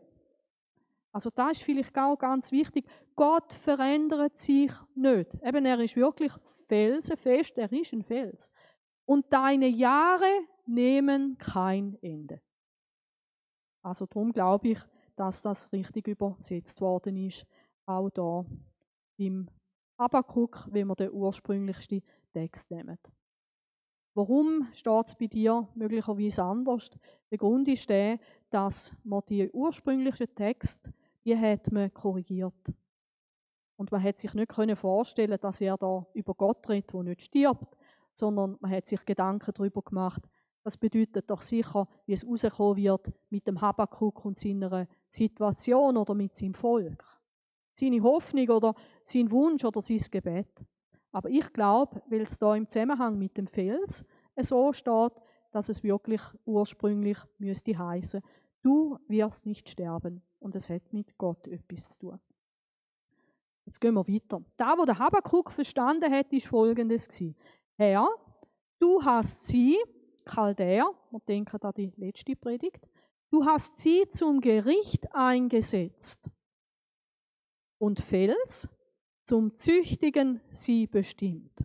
Also 1.12 1.30
da 1.30 1.50
ist 1.50 1.64
vielleicht 1.64 1.98
auch 1.98 2.18
ganz 2.18 2.52
wichtig, 2.52 2.86
Gott 3.16 3.52
verändert 3.54 4.38
sich 4.38 4.72
nicht. 4.96 5.36
Eben, 5.44 5.66
er 5.66 5.80
ist 5.80 5.96
wirklich 5.96 6.32
Felsen 6.68 7.18
fest, 7.18 7.58
er 7.58 7.72
ist 7.72 7.92
ein 7.94 8.04
Fels. 8.04 8.52
Und 9.06 9.26
deine 9.34 9.68
Jahre 9.68 10.30
nehmen 10.66 11.38
kein 11.38 11.98
Ende. 12.02 12.42
Also 13.82 14.06
darum 14.06 14.32
glaube 14.32 14.70
ich, 14.70 14.80
dass 15.16 15.42
das 15.42 15.72
richtig 15.74 16.08
übersetzt 16.08 16.80
worden 16.80 17.18
ist, 17.18 17.46
auch 17.86 18.10
da 18.10 18.46
im 19.18 19.50
Habakkuk, 20.00 20.68
wenn 20.72 20.88
wir 20.88 20.96
den 20.96 21.12
ursprünglichsten 21.12 22.02
Text 22.32 22.72
nehmen. 22.72 22.98
Warum 24.14 24.68
steht 24.74 25.08
es 25.08 25.16
bei 25.16 25.28
dir 25.28 25.68
möglicherweise 25.74 26.44
anders? 26.44 26.90
Der 27.30 27.38
Grund 27.38 27.68
ist 27.68 27.90
der, 27.90 28.20
dass 28.50 28.94
man 29.04 29.22
die 29.30 29.50
ursprünglichen 29.52 30.34
Text, 30.36 30.92
die 31.24 31.38
hat 31.38 31.72
man 31.72 31.94
korrigiert. 31.94 32.74
Und 33.78 33.92
man 33.92 34.04
hat 34.04 34.18
sich 34.18 34.34
nicht 34.34 34.52
vorstellen 34.76 35.38
dass 35.40 35.62
er 35.62 35.78
da 35.78 36.06
über 36.14 36.34
Gott 36.34 36.68
redet, 36.70 36.94
der 36.94 37.04
nicht 37.04 37.22
stirbt, 37.22 37.78
sondern 38.12 38.58
man 38.60 38.72
hat 38.72 38.86
sich 38.86 39.04
Gedanken 39.06 39.54
darüber 39.54 39.82
gemacht, 39.82 40.22
das 40.64 40.78
bedeutet 40.78 41.30
doch 41.30 41.42
sicher, 41.42 41.88
wie 42.06 42.14
es 42.14 42.26
rauskommen 42.26 42.78
wird 42.78 43.12
mit 43.30 43.48
dem 43.48 43.60
Habakkuk 43.60 44.26
und 44.26 44.38
seiner 44.38 44.88
Situation 45.08 45.98
oder 45.98 46.14
mit 46.14 46.36
seinem 46.36 46.54
Volk. 46.54 47.04
Seine 47.74 48.04
Hoffnung 48.04 48.48
oder 48.50 48.76
sein 49.04 49.32
Wunsch 49.32 49.66
oder 49.66 49.82
sein 49.82 49.98
Gebet. 50.12 50.64
Aber 51.12 51.30
ich 51.30 51.52
glaube, 51.52 52.02
weil 52.08 52.22
es 52.22 52.40
da 52.40 52.56
im 52.56 52.68
Zusammenhang 52.68 53.18
mit 53.18 53.38
dem 53.38 53.48
Fels 53.48 54.06
so 54.38 54.72
steht, 54.72 55.14
dass 55.52 55.70
es 55.70 55.84
wirklich 55.84 56.22
ursprünglich 56.46 57.18
müsste 57.38 57.78
heißen, 57.78 58.22
du 58.62 58.98
wirst 59.08 59.46
nicht 59.46 59.70
sterben 59.70 60.22
und 60.40 60.56
es 60.56 60.70
hat 60.70 60.94
mit 60.94 61.18
Gott 61.18 61.48
etwas 61.48 61.90
zu 61.90 62.00
tun. 62.00 62.20
Jetzt 63.66 63.80
gehen 63.80 63.94
wir 63.94 64.08
weiter. 64.08 64.42
Da, 64.58 64.78
wo 64.78 64.86
der 64.86 64.98
Habakkuk 64.98 65.52
verstanden 65.52 66.12
hat, 66.12 66.32
ist 66.34 66.48
folgendes 66.48 67.08
Herr, 67.78 68.08
du 68.80 69.04
hast 69.04 69.48
sie, 69.48 69.78
Chaldäer, 70.26 70.90
wir 71.10 71.20
denken 71.28 71.62
an 71.62 71.74
die 71.76 71.92
letzte 71.98 72.36
Predigt, 72.36 72.88
du 73.30 73.46
hast 73.46 73.76
sie 73.78 74.08
zum 74.10 74.40
Gericht 74.40 75.14
eingesetzt 75.14 76.30
und 77.78 78.00
Fels 78.00 78.70
zum 79.32 79.56
Züchtigen 79.56 80.42
sie 80.52 80.88
bestimmt. 80.88 81.64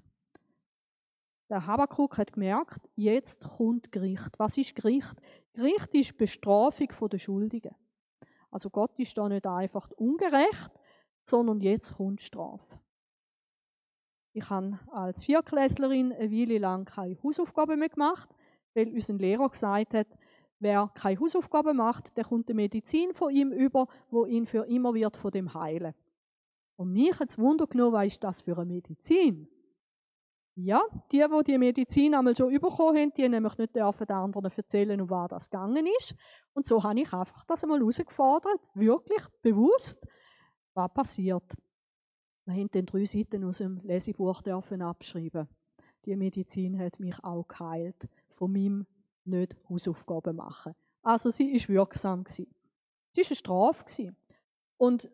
Der 1.51 1.67
Habakkuk 1.67 2.17
hat 2.17 2.33
gemerkt, 2.33 2.89
jetzt 2.95 3.43
kommt 3.57 3.91
Gericht. 3.91 4.39
Was 4.39 4.57
ist 4.57 4.77
Gericht? 4.77 5.21
Gericht 5.53 5.93
ist 5.93 6.17
Bestrafung 6.17 7.11
der 7.11 7.19
Schuldigen. 7.19 7.75
Also 8.53 8.71
Gott 8.71 8.97
ist 9.01 9.19
da 9.19 9.29
nicht 9.29 9.49
einfach 9.49 9.91
ungerecht, 9.97 10.71
sondern 11.25 11.61
jetzt 11.61 11.97
kommt 11.97 12.21
Strafe. 12.21 12.79
Ich 14.33 14.49
habe 14.49 14.79
als 14.93 15.25
Vierklässlerin 15.25 16.13
eine 16.13 16.31
Weile 16.31 16.59
lang 16.59 16.85
keine 16.85 17.21
Hausaufgaben 17.21 17.81
mehr 17.81 17.89
gemacht, 17.89 18.29
weil 18.75 18.93
unser 18.93 19.15
Lehrer 19.15 19.49
gesagt 19.49 19.93
hat, 19.93 20.07
wer 20.61 20.93
keine 20.95 21.19
Hausaufgaben 21.19 21.77
macht, 21.77 22.17
der 22.17 22.27
kommt 22.27 22.49
eine 22.49 22.55
Medizin 22.55 23.13
von 23.13 23.35
ihm 23.35 23.51
über, 23.51 23.89
wo 24.09 24.25
ihn 24.25 24.47
für 24.47 24.69
immer 24.69 24.95
wird 24.95 25.17
von 25.17 25.33
dem 25.33 25.53
heilen. 25.53 25.95
Und 26.77 26.93
mich 26.93 27.19
hat 27.19 27.37
Wunder 27.39 27.67
genommen, 27.67 27.95
was 27.95 28.07
ist 28.07 28.25
das 28.25 28.43
für 28.43 28.57
eine 28.57 28.67
Medizin? 28.67 29.49
Ja, 30.59 30.83
die, 31.13 31.19
die 31.23 31.45
die 31.45 31.59
Medizin 31.59 32.15
einmal 32.15 32.35
schon 32.35 32.53
bekommen 32.53 32.97
haben, 32.97 33.13
die 33.15 33.29
nämlich 33.29 33.59
nicht 33.59 33.77
dürfen 33.77 34.07
den 34.07 34.17
anderen 34.17 34.51
erzählen, 34.51 35.01
um 35.01 35.11
was 35.11 35.29
das 35.29 35.51
gegangen 35.51 35.87
ist. 35.99 36.15
Und 36.55 36.65
so 36.65 36.83
habe 36.83 36.99
ich 36.99 37.13
einfach 37.13 37.45
das 37.45 37.63
einmal 37.63 37.79
herausgefordert, 37.79 38.67
wirklich 38.75 39.23
bewusst, 39.43 40.07
was 40.73 40.93
passiert. 40.95 41.55
Wir 42.47 42.55
haben 42.55 42.71
dann 42.71 42.87
drei 42.87 43.05
Seiten 43.05 43.45
aus 43.45 43.59
dem 43.59 43.81
Lesebuch 43.83 44.41
dürfen 44.41 44.81
abschreiben. 44.81 45.47
Die 46.07 46.17
Medizin 46.17 46.79
hat 46.79 47.01
mich 47.01 47.23
auch 47.23 47.47
geheilt, 47.47 48.09
von 48.37 48.53
meinem 48.53 48.87
nicht 49.25 49.57
Hausaufgaben 49.69 50.37
machen. 50.37 50.75
Also 51.03 51.31
sie 51.31 51.53
ist 51.53 51.69
wirksam 51.69 52.25
gewesen. 52.25 52.47
Sie 53.13 53.21
ist 53.21 53.31
eine 53.31 53.37
Strafe 53.37 54.15
Und 54.79 55.11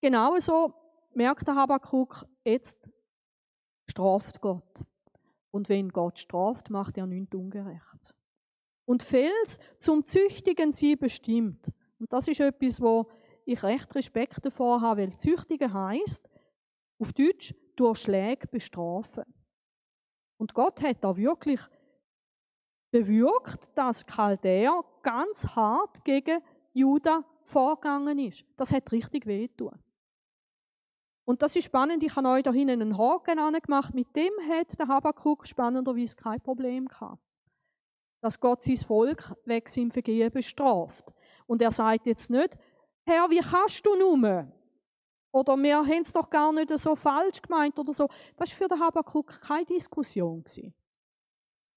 genauso 0.00 0.74
merkt 1.14 1.46
der 1.46 1.56
Habakkuk, 1.56 2.24
jetzt 2.44 2.88
straft 3.90 4.40
Gott. 4.40 4.84
Und 5.50 5.68
wenn 5.68 5.88
Gott 5.88 6.18
straft, 6.18 6.70
macht 6.70 6.98
er 6.98 7.06
nichts 7.06 7.34
Ungerechts. 7.34 8.14
Und 8.84 9.02
Fels 9.02 9.58
zum 9.78 10.04
Züchtigen 10.04 10.72
sie 10.72 10.96
bestimmt. 10.96 11.72
Und 11.98 12.12
das 12.12 12.28
ist 12.28 12.40
etwas, 12.40 12.80
wo 12.80 13.10
ich 13.44 13.62
recht 13.62 13.94
Respekt 13.94 14.44
davor 14.44 14.80
habe, 14.80 15.02
weil 15.02 15.16
Züchtigen 15.16 15.72
heißt 15.72 16.30
auf 16.98 17.12
Deutsch 17.12 17.54
durch 17.76 17.98
Schläge 17.98 18.46
bestrafen. 18.46 19.24
Und 20.36 20.54
Gott 20.54 20.82
hat 20.82 21.02
da 21.02 21.16
wirklich 21.16 21.60
bewirkt, 22.90 23.76
dass 23.76 24.06
Chaldäer 24.06 24.82
ganz 25.02 25.46
hart 25.54 26.04
gegen 26.04 26.40
Juda 26.72 27.24
vorgegangen 27.44 28.18
ist. 28.18 28.44
Das 28.56 28.72
hat 28.72 28.90
richtig 28.92 29.26
wehgetan. 29.26 29.82
Und 31.28 31.42
das 31.42 31.54
ist 31.56 31.64
spannend, 31.64 32.02
ich 32.02 32.16
habe 32.16 32.26
euch 32.28 32.42
da 32.42 32.50
hinten 32.50 32.80
einen 32.80 32.96
Haken 32.96 33.38
angemacht. 33.38 33.92
Mit 33.92 34.16
dem 34.16 34.32
hat 34.48 34.78
der 34.78 34.88
Habakkuk 34.88 35.46
spannenderweise 35.46 36.16
kein 36.16 36.40
Problem 36.40 36.88
gehabt. 36.88 37.22
Dass 38.22 38.40
Gott 38.40 38.62
sein 38.62 38.76
Volk 38.76 39.34
wegen 39.44 39.68
seinem 39.68 39.90
Vergehen 39.90 40.32
bestraft. 40.32 41.12
Und 41.46 41.60
er 41.60 41.70
sagt 41.70 42.06
jetzt 42.06 42.30
nicht, 42.30 42.56
Herr, 43.04 43.28
wie 43.28 43.40
kannst 43.40 43.84
du 43.84 43.94
nur? 43.94 44.50
Oder 45.30 45.56
wir 45.58 45.76
haben 45.76 46.00
es 46.00 46.14
doch 46.14 46.30
gar 46.30 46.50
nicht 46.50 46.70
so 46.78 46.96
falsch 46.96 47.42
gemeint 47.42 47.78
oder 47.78 47.92
so. 47.92 48.08
Das 48.38 48.48
war 48.48 48.56
für 48.56 48.68
den 48.68 48.80
Habakkuk 48.80 49.42
keine 49.42 49.66
Diskussion. 49.66 50.42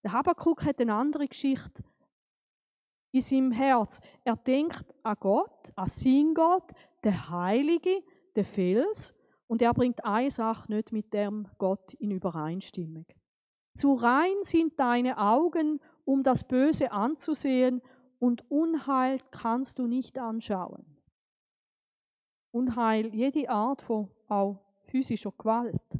Der 0.01 0.13
Habakkuk 0.13 0.63
hat 0.63 0.79
eine 0.79 0.93
andere 0.93 1.27
Geschichte 1.27 1.83
in 3.11 3.19
seinem 3.19 3.51
Herz. 3.51 3.99
Er 4.23 4.37
denkt 4.37 4.85
an 5.03 5.17
Gott, 5.19 5.73
an 5.75 5.87
seinen 5.87 6.33
Gott, 6.33 6.71
der 7.03 7.29
Heilige, 7.29 8.01
der 8.33 8.45
Fels, 8.45 9.13
und 9.51 9.61
er 9.61 9.73
bringt 9.73 10.05
eine 10.05 10.31
Sache 10.31 10.71
nicht 10.71 10.93
mit 10.93 11.13
dem 11.13 11.45
Gott 11.57 11.93
in 11.95 12.09
Übereinstimmung. 12.11 13.05
Zu 13.75 13.95
rein 13.95 14.43
sind 14.43 14.79
deine 14.79 15.17
Augen, 15.17 15.81
um 16.05 16.23
das 16.23 16.47
Böse 16.47 16.89
anzusehen, 16.93 17.81
und 18.17 18.49
Unheil 18.49 19.19
kannst 19.29 19.77
du 19.77 19.87
nicht 19.87 20.17
anschauen. 20.17 20.85
Unheil, 22.51 23.13
jede 23.13 23.49
Art 23.49 23.81
von 23.81 24.09
auch 24.29 24.63
physischer 24.85 25.33
Gewalt, 25.37 25.99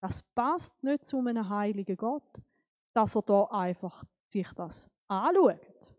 das 0.00 0.22
passt 0.34 0.82
nicht 0.82 1.04
zu 1.04 1.18
einem 1.18 1.50
heiligen 1.50 1.98
Gott, 1.98 2.40
dass 2.94 3.14
er 3.14 3.22
da 3.22 3.44
einfach 3.50 4.04
sich 4.26 4.50
das 4.54 4.88
anschaut. 5.06 5.92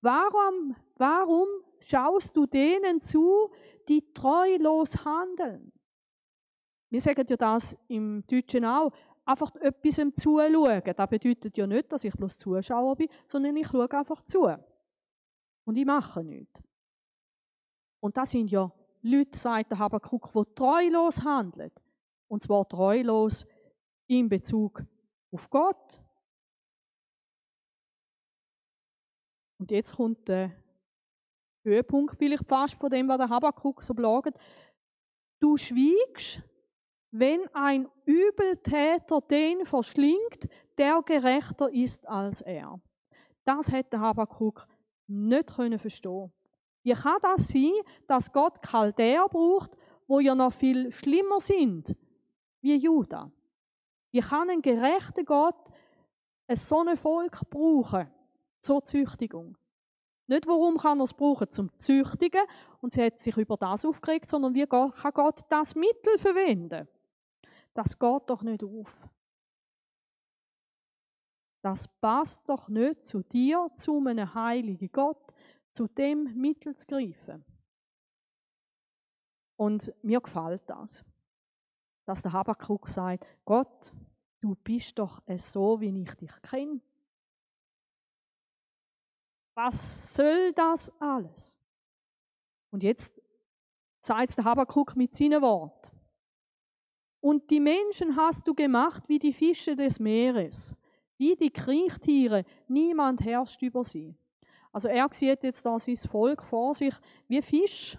Warum, 0.00 0.76
warum 0.96 1.48
schaust 1.80 2.36
du 2.36 2.46
denen 2.46 3.00
zu, 3.00 3.50
die 3.88 4.12
treulos 4.12 5.04
handeln. 5.04 5.72
Wir 6.90 7.00
sagen 7.00 7.24
ja 7.28 7.36
das 7.36 7.78
im 7.88 8.24
Deutschen 8.26 8.64
auch, 8.64 8.92
einfach 9.24 9.54
etwas 9.56 9.96
zuschauen. 10.14 10.82
Das 10.96 11.08
bedeutet 11.10 11.56
ja 11.56 11.66
nicht, 11.66 11.92
dass 11.92 12.04
ich 12.04 12.14
bloß 12.14 12.38
Zuschauer 12.38 12.96
bin, 12.96 13.08
sondern 13.24 13.56
ich 13.56 13.68
schaue 13.68 13.90
einfach 13.90 14.22
zu. 14.22 14.48
Und 15.64 15.76
ich 15.76 15.86
mache 15.86 16.24
nichts. 16.24 16.62
Und 18.00 18.16
das 18.16 18.30
sind 18.30 18.50
ja 18.50 18.72
Leute, 19.02 19.38
sagt 19.38 19.70
der 19.70 19.78
Habakkuk, 19.78 20.32
die 20.32 20.54
treulos 20.54 21.22
handeln. 21.22 21.70
Und 22.28 22.42
zwar 22.42 22.68
treulos 22.68 23.46
in 24.06 24.28
Bezug 24.28 24.82
auf 25.30 25.48
Gott. 25.48 26.00
Und 29.58 29.70
jetzt 29.70 29.94
kommt 29.94 30.26
der 30.28 30.52
Höhepunkt 31.70 32.16
vielleicht 32.16 32.46
fast 32.46 32.74
von 32.74 32.90
dem, 32.90 33.08
was 33.08 33.18
der 33.18 33.28
Habakkuk 33.28 33.82
so 33.82 33.94
bloggt. 33.94 34.34
Du 35.40 35.56
schwiegst, 35.56 36.42
wenn 37.10 37.40
ein 37.54 37.88
Übeltäter 38.04 39.20
den 39.22 39.64
verschlingt, 39.64 40.48
der 40.78 41.02
gerechter 41.02 41.72
ist 41.72 42.06
als 42.08 42.40
er. 42.40 42.80
Das 43.44 43.72
hätte 43.72 43.90
der 43.90 44.00
Habakkuk 44.00 44.66
nicht 45.06 45.54
können 45.54 45.78
verstehen. 45.78 46.32
Wie 46.82 46.92
kann 46.92 47.18
das 47.20 47.48
sein, 47.48 47.72
dass 48.06 48.32
Gott 48.32 48.62
Chaldäer 48.62 49.26
braucht, 49.28 49.76
wo 50.06 50.20
ja 50.20 50.34
noch 50.34 50.52
viel 50.52 50.90
schlimmer 50.92 51.40
sind 51.40 51.96
wie 52.60 52.76
Juda? 52.76 53.30
Wie 54.12 54.20
kann 54.20 54.50
ein 54.50 54.62
gerechter 54.62 55.24
Gott 55.24 55.68
ein 56.46 56.56
so 56.56 56.84
Volk 56.96 57.40
brauchen 57.50 58.10
zur 58.60 58.82
Züchtigung? 58.82 59.56
Nicht, 60.30 60.46
warum 60.46 60.76
kann 60.76 61.00
er 61.00 61.04
es 61.04 61.12
brauchen 61.12 61.50
zum 61.50 61.76
Züchtigen 61.76 62.42
und 62.80 62.92
sie 62.92 63.02
hat 63.02 63.18
sich 63.18 63.36
über 63.36 63.56
das 63.56 63.84
aufgeregt, 63.84 64.30
sondern 64.30 64.54
wie 64.54 64.64
kann 64.64 64.92
Gott 65.12 65.40
das 65.48 65.74
Mittel 65.74 66.16
verwenden? 66.18 66.86
Das 67.74 67.98
geht 67.98 68.22
doch 68.30 68.40
nicht 68.44 68.62
auf. 68.62 69.08
Das 71.62 71.88
passt 72.00 72.48
doch 72.48 72.68
nicht 72.68 73.04
zu 73.04 73.24
dir, 73.24 73.72
zu 73.74 73.98
einem 73.98 74.32
heiligen 74.32 74.92
Gott, 74.92 75.34
zu 75.72 75.88
dem 75.88 76.32
Mittel 76.40 76.76
zu 76.76 76.86
greifen. 76.86 77.44
Und 79.56 79.92
mir 80.00 80.20
gefällt 80.20 80.62
das. 80.66 81.04
dass 82.04 82.22
der 82.22 82.32
Habakkuk 82.32 82.88
sagt, 82.88 83.26
Gott, 83.44 83.92
du 84.40 84.54
bist 84.54 84.96
doch 84.96 85.20
so, 85.38 85.80
wie 85.80 86.02
ich 86.02 86.14
dich 86.14 86.42
kenne. 86.42 86.80
Was 89.62 90.14
soll 90.14 90.52
das 90.54 90.90
alles? 90.98 91.58
Und 92.70 92.82
jetzt 92.82 93.20
sagt 93.98 94.38
der 94.38 94.44
Habakkuk 94.44 94.96
mit 94.96 95.14
seinen 95.14 95.42
Worten. 95.42 95.90
Und 97.20 97.50
die 97.50 97.60
Menschen 97.60 98.16
hast 98.16 98.48
du 98.48 98.54
gemacht 98.54 99.06
wie 99.06 99.18
die 99.18 99.34
Fische 99.34 99.76
des 99.76 100.00
Meeres, 100.00 100.74
wie 101.18 101.36
die 101.36 101.50
Kriechtiere, 101.50 102.46
niemand 102.68 103.22
herrscht 103.22 103.60
über 103.60 103.84
sie. 103.84 104.16
Also 104.72 104.88
er 104.88 105.08
sieht 105.10 105.44
jetzt 105.44 105.66
da 105.66 105.78
sein 105.78 105.96
Volk 105.96 106.42
vor 106.42 106.72
sich 106.72 106.94
wie 107.28 107.42
Fisch, 107.42 107.98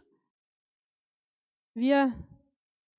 wie 1.76 2.12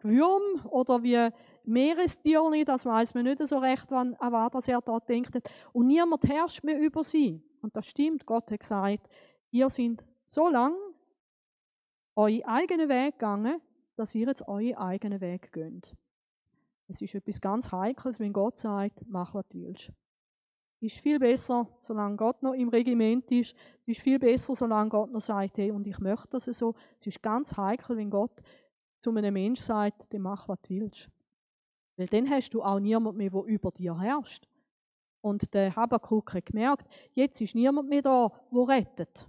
Würm 0.03 0.65
oder 0.67 1.03
wie 1.03 1.31
Meerestiere, 1.65 2.65
das 2.65 2.87
weiß 2.87 3.15
man 3.15 3.25
nicht 3.25 3.45
so 3.45 3.59
recht, 3.59 3.93
an 3.93 4.17
was 4.21 4.69
er 4.69 4.81
da 4.81 5.01
denkt. 5.01 5.37
Und 5.73 5.89
niemand 5.89 6.29
herrscht 6.29 6.63
mehr 6.63 6.79
über 6.79 7.03
sie. 7.03 7.43
Und 7.63 7.77
das 7.77 7.87
stimmt, 7.87 8.27
Gott 8.27 8.51
hat 8.51 8.61
gesagt, 8.61 9.09
ihr 9.51 9.71
seid 9.71 10.05
so 10.27 10.49
lang 10.49 10.75
euren 12.15 12.45
eigenen 12.45 12.89
Weg 12.89 13.15
gegangen, 13.15 13.61
dass 13.97 14.15
ihr 14.15 14.27
jetzt 14.27 14.47
euren 14.47 14.75
eigenen 14.75 15.21
Weg 15.21 15.53
geht. 15.53 15.97
Es 16.89 17.01
ist 17.01 17.15
etwas 17.15 17.41
ganz 17.41 17.73
Heikles, 17.73 18.21
wenn 18.21 18.33
Gott 18.33 18.59
sagt, 18.59 19.05
mach, 19.07 19.35
was 19.35 19.47
du 19.49 19.61
willst. 19.61 19.93
Es 20.81 20.95
ist 20.95 21.01
viel 21.01 21.21
besser, 21.21 21.69
solange 21.79 22.17
Gott 22.17 22.43
noch 22.43 22.55
im 22.55 22.69
Regiment 22.69 23.31
ist. 23.31 23.55
Es 23.79 23.87
ist 23.87 24.01
viel 24.01 24.19
besser, 24.19 24.55
solange 24.55 24.91
Gott 24.91 25.13
noch 25.13 25.21
sagt, 25.21 25.57
hey, 25.59 25.71
und 25.71 25.87
ich 25.87 26.01
möchte 26.01 26.31
das 26.31 26.45
so. 26.47 26.75
Es 26.99 27.07
ist 27.07 27.23
ganz 27.23 27.57
heikel, 27.57 27.97
wenn 27.97 28.11
Gott 28.11 28.43
zu 29.01 29.11
einem 29.11 29.33
Menschen 29.33 29.63
sagt, 29.63 30.13
mach, 30.19 30.49
was 30.49 30.61
du 30.63 30.71
willst. 30.71 31.09
Weil 31.97 32.07
dann 32.07 32.29
hast 32.29 32.53
du 32.53 32.63
auch 32.63 32.81
niemand 32.81 33.17
mehr, 33.17 33.31
der 33.31 33.45
über 33.45 33.71
dir 33.71 33.99
herrscht. 33.99 34.49
Und 35.23 35.55
der 35.55 35.75
Habakkuk 35.75 36.35
hat 36.35 36.47
gemerkt, 36.47 36.87
jetzt 37.15 37.41
ist 37.41 37.55
niemand 37.55 37.89
mehr 37.89 38.03
da, 38.03 38.31
der 38.53 38.69
rettet. 38.69 39.27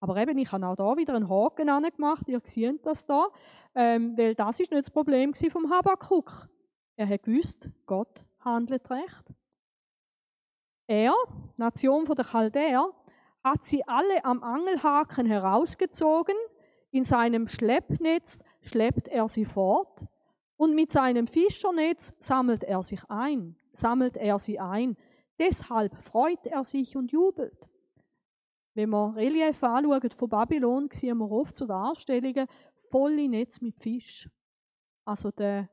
Aber 0.00 0.16
eben, 0.16 0.36
ich 0.36 0.52
habe 0.52 0.66
auch 0.66 0.76
da 0.76 0.96
wieder 0.96 1.14
einen 1.14 1.30
Haken 1.30 1.68
gemacht. 1.94 2.28
Ihr 2.28 2.40
seht 2.44 2.84
das 2.84 3.06
da. 3.06 3.28
Ähm, 3.74 4.18
weil 4.18 4.34
das 4.34 4.60
ist 4.60 4.70
nicht 4.70 4.82
das 4.82 4.90
Problem 4.90 5.32
vom 5.32 5.70
Habakkuk. 5.70 6.48
Er 6.96 7.08
hat 7.08 7.22
gewusst, 7.22 7.70
Gott 7.86 8.24
handelt 8.40 8.90
recht. 8.90 9.32
Er, 10.88 11.14
Nation 11.56 12.04
der 12.04 12.24
Chaldäer, 12.24 12.90
hat 13.44 13.64
sie 13.64 13.86
alle 13.86 14.24
am 14.24 14.42
Angelhaken 14.42 15.26
herausgezogen 15.26 16.34
in 16.90 17.04
seinem 17.04 17.48
Schleppnetz 17.48 18.44
schleppt 18.60 19.08
er 19.08 19.26
sie 19.26 19.44
fort 19.44 20.04
und 20.56 20.74
mit 20.74 20.92
seinem 20.92 21.26
Fischernetz 21.26 22.12
sammelt 22.18 22.64
er 22.64 22.82
sich 22.82 23.02
ein, 23.08 23.56
sammelt 23.72 24.16
er 24.16 24.38
sie 24.38 24.58
ein. 24.58 24.96
Deshalb 25.38 25.94
freut 25.96 26.46
er 26.46 26.64
sich 26.64 26.96
und 26.96 27.12
jubelt. 27.12 27.68
Wenn 28.74 28.90
wir 28.90 29.14
Relief 29.16 29.62
anschauen 29.62 30.10
von 30.10 30.28
Babylon, 30.28 30.88
sehen 30.92 31.18
wir 31.18 31.30
oft 31.30 31.56
so 31.56 31.66
Darstellungen 31.66 32.46
volle 32.90 33.28
Netz 33.28 33.60
mit 33.60 33.78
Fisch. 33.78 34.28
Also 35.04 35.30
der 35.30 35.68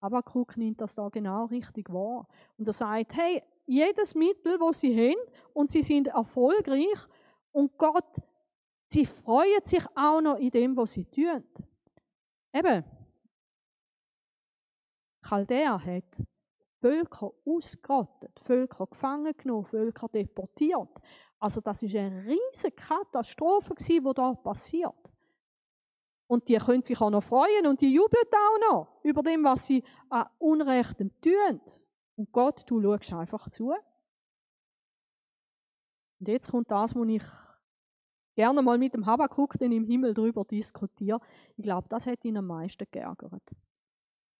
Abakuk 0.00 0.56
nimmt 0.56 0.80
das 0.80 0.94
da 0.94 1.08
genau 1.08 1.46
richtig 1.46 1.92
wahr. 1.92 2.28
Und 2.58 2.68
er 2.68 2.72
sagt, 2.72 3.16
hey, 3.16 3.42
jedes 3.66 4.14
Mittel, 4.14 4.60
wo 4.60 4.72
sie 4.72 4.94
haben, 4.94 5.30
und 5.54 5.70
sie 5.70 5.82
sind 5.82 6.08
erfolgreich, 6.08 6.98
und 7.52 7.76
Gott 7.78 8.20
Sie 8.94 9.06
freuen 9.06 9.64
sich 9.64 9.84
auch 9.96 10.20
noch 10.20 10.36
in 10.36 10.50
dem, 10.50 10.76
was 10.76 10.92
sie 10.92 11.04
tun. 11.04 11.44
Eben, 12.52 12.84
Chaldea 15.20 15.84
hat 15.84 16.22
Völker 16.84 17.32
ausgerottet, 17.46 18.38
Völker 18.38 18.86
gefangen 18.86 19.34
genommen, 19.38 19.64
Völker 19.64 20.06
deportiert. 20.06 20.90
Also 21.38 21.62
das 21.62 21.82
ist 21.82 21.96
eine 21.96 22.26
riesige 22.26 22.72
Katastrophe, 22.72 23.74
die 23.78 24.02
da 24.14 24.34
passiert. 24.34 25.10
Und 26.26 26.46
die 26.46 26.58
können 26.58 26.82
sich 26.82 27.00
auch 27.00 27.08
noch 27.08 27.22
freuen 27.22 27.66
und 27.66 27.80
die 27.80 27.94
jubeln 27.94 28.26
auch 28.32 28.70
noch 28.70 29.00
über 29.02 29.22
dem, 29.22 29.44
was 29.44 29.64
sie 29.64 29.82
an 30.10 30.26
Unrechten 30.38 31.10
tun. 31.22 31.62
Und 32.16 32.30
Gott, 32.32 32.64
du 32.66 32.82
schaust 32.82 33.14
einfach 33.14 33.48
zu. 33.48 33.70
Und 36.20 36.28
jetzt 36.28 36.50
kommt 36.50 36.70
das, 36.70 36.94
was 36.94 37.08
ich 37.08 37.24
gerne 38.34 38.60
mal 38.60 38.76
mit 38.76 38.92
dem 38.92 39.06
Habakuk 39.06 39.54
den 39.54 39.72
im 39.72 39.84
Himmel 39.86 40.12
drüber 40.12 40.44
diskutieren. 40.44 41.20
Ich 41.56 41.62
glaube, 41.62 41.88
das 41.88 42.04
hätte 42.04 42.28
ihn 42.28 42.36
am 42.36 42.46
meisten 42.46 42.86
geärgert. 42.90 43.54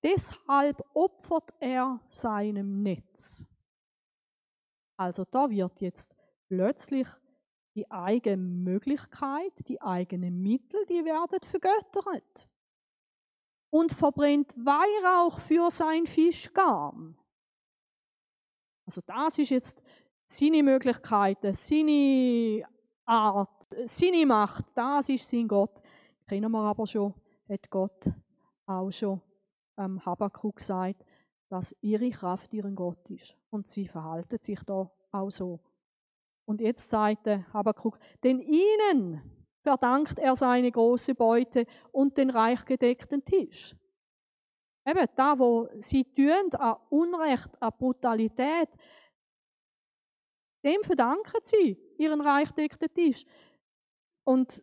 Deshalb 0.04 0.84
opfert 0.92 1.54
er 1.60 1.98
seinem 2.10 2.82
Netz. 2.82 3.46
Also 4.98 5.24
da 5.24 5.48
wird 5.48 5.80
jetzt 5.80 6.14
plötzlich 6.46 7.08
die 7.74 7.90
eigene 7.90 8.36
Möglichkeit, 8.36 9.66
die 9.66 9.80
eigenen 9.80 10.42
Mittel, 10.42 10.84
die 10.86 11.04
werden 11.06 11.40
vergöttert. 11.42 12.48
Und 13.70 13.92
verbrennt 13.92 14.54
Weihrauch 14.56 15.40
für 15.40 15.70
sein 15.70 16.06
Fischgarn. 16.06 17.18
Also 18.86 19.00
das 19.06 19.38
ist 19.38 19.50
jetzt 19.50 19.82
seine 20.26 20.62
Möglichkeiten, 20.62 21.52
seine 21.54 22.68
Art, 23.06 23.74
seine 23.86 24.26
Macht, 24.26 24.76
das 24.76 25.08
ist 25.08 25.26
sein 25.26 25.48
Gott. 25.48 25.80
Kennen 26.28 26.52
wir 26.52 26.60
aber 26.60 26.86
schon, 26.86 27.14
hat 27.48 27.68
Gott 27.70 28.10
auch 28.66 28.90
schon 28.90 29.20
ähm, 29.76 30.04
Habakkuk 30.04 30.56
gesagt, 30.56 31.04
dass 31.48 31.76
ihre 31.80 32.10
Kraft 32.10 32.52
ihren 32.54 32.74
Gott 32.74 33.10
ist. 33.10 33.36
Und 33.50 33.66
sie 33.66 33.86
verhalten 33.86 34.38
sich 34.40 34.60
da 34.64 34.90
auch 35.12 35.30
so. 35.30 35.60
Und 36.46 36.60
jetzt 36.60 36.90
sagt 36.90 37.26
der 37.26 37.52
Habakkuk, 37.52 37.98
denn 38.22 38.40
ihnen 38.40 39.22
verdankt 39.62 40.18
er 40.18 40.36
seine 40.36 40.70
große 40.70 41.14
Beute 41.14 41.66
und 41.90 42.18
den 42.18 42.30
reich 42.30 42.64
gedeckten 42.64 43.24
Tisch. 43.24 43.74
Eben, 44.86 45.06
da, 45.16 45.38
wo 45.38 45.68
sie 45.78 46.04
tun, 46.04 46.52
an 46.58 46.76
Unrecht, 46.90 47.50
an 47.62 47.72
Brutalität, 47.78 48.68
dem 50.62 50.82
verdanken 50.82 51.40
sie 51.42 51.78
ihren 51.96 52.20
reich 52.20 52.48
gedeckten 52.54 52.92
Tisch. 52.92 53.24
Und 54.24 54.62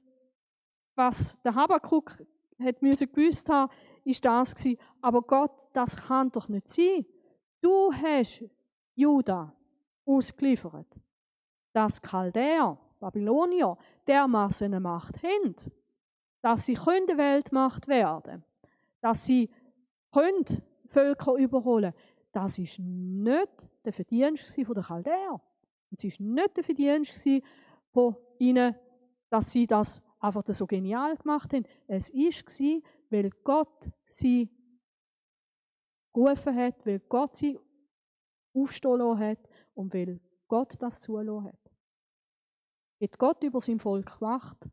was 0.95 1.41
der 1.41 1.56
Habakkuk 1.56 2.17
hat 2.60 2.80
gewusst 2.80 3.50
haben, 3.50 3.71
ist 4.03 4.23
das 4.25 4.55
gewesen. 4.55 4.79
Aber 5.01 5.21
Gott, 5.21 5.67
das 5.73 5.95
kann 5.95 6.31
doch 6.31 6.49
nicht 6.49 6.69
sein. 6.69 7.05
Du 7.61 7.91
hast 7.93 8.43
Juda 8.95 9.53
ausgeliefert, 10.05 10.87
dass 11.73 12.01
Chaldäer, 12.01 12.77
Babylonier, 12.99 13.77
dermaßen 14.07 14.65
eine 14.65 14.79
Macht 14.79 15.21
haben, 15.23 15.55
dass 16.41 16.65
sie 16.65 16.73
können 16.73 17.17
Weltmacht 17.17 17.87
werden, 17.87 18.43
dass 18.99 19.25
sie 19.25 19.49
können 20.11 20.45
Völker 20.87 21.35
überholen. 21.35 21.93
Das 22.31 22.57
ist 22.57 22.79
nicht 22.79 23.67
der 23.85 23.93
Verdienst 23.93 24.57
der 24.57 24.83
Chaldäer. 24.83 25.41
Es 25.91 26.03
war 26.03 26.25
nicht 26.27 26.57
der 26.57 26.63
Verdienst 26.63 27.27
von 27.91 28.15
ihnen, 28.39 28.75
dass 29.29 29.51
sie 29.51 29.67
das 29.67 30.01
einfach 30.19 30.43
so 30.47 30.65
genial 30.65 31.15
gemacht 31.17 31.53
haben. 31.53 31.65
Es 31.87 32.13
war, 32.13 32.81
weil 33.12 33.30
Gott 33.43 33.89
sie 34.08 34.50
gerufen 36.13 36.56
hat, 36.56 36.86
weil 36.86 37.00
Gott 37.00 37.36
sie 37.36 37.60
aufstehen 38.54 39.19
hat 39.19 39.50
und 39.74 39.93
weil 39.93 40.19
Gott 40.47 40.76
das 40.80 41.00
zulassen 41.00 41.45
hat. 41.45 41.71
Hat 43.02 43.17
Gott 43.17 43.43
über 43.43 43.60
sein 43.60 43.80
Volk 43.80 44.13
gewacht, 44.13 44.69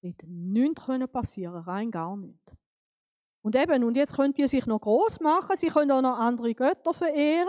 hätte 0.00 0.26
nichts 0.26 0.86
passieren 1.12 1.62
rein 1.62 1.90
gar 1.90 2.16
nichts. 2.16 2.54
Und 3.42 3.56
eben, 3.56 3.82
und 3.82 3.96
jetzt 3.96 4.14
könnt 4.14 4.38
ihr 4.38 4.46
sich 4.46 4.66
noch 4.66 4.80
groß 4.80 5.20
machen, 5.20 5.56
sie 5.56 5.66
können 5.66 5.90
auch 5.90 6.00
noch 6.00 6.18
andere 6.18 6.54
Götter 6.54 6.94
verehren 6.94 7.48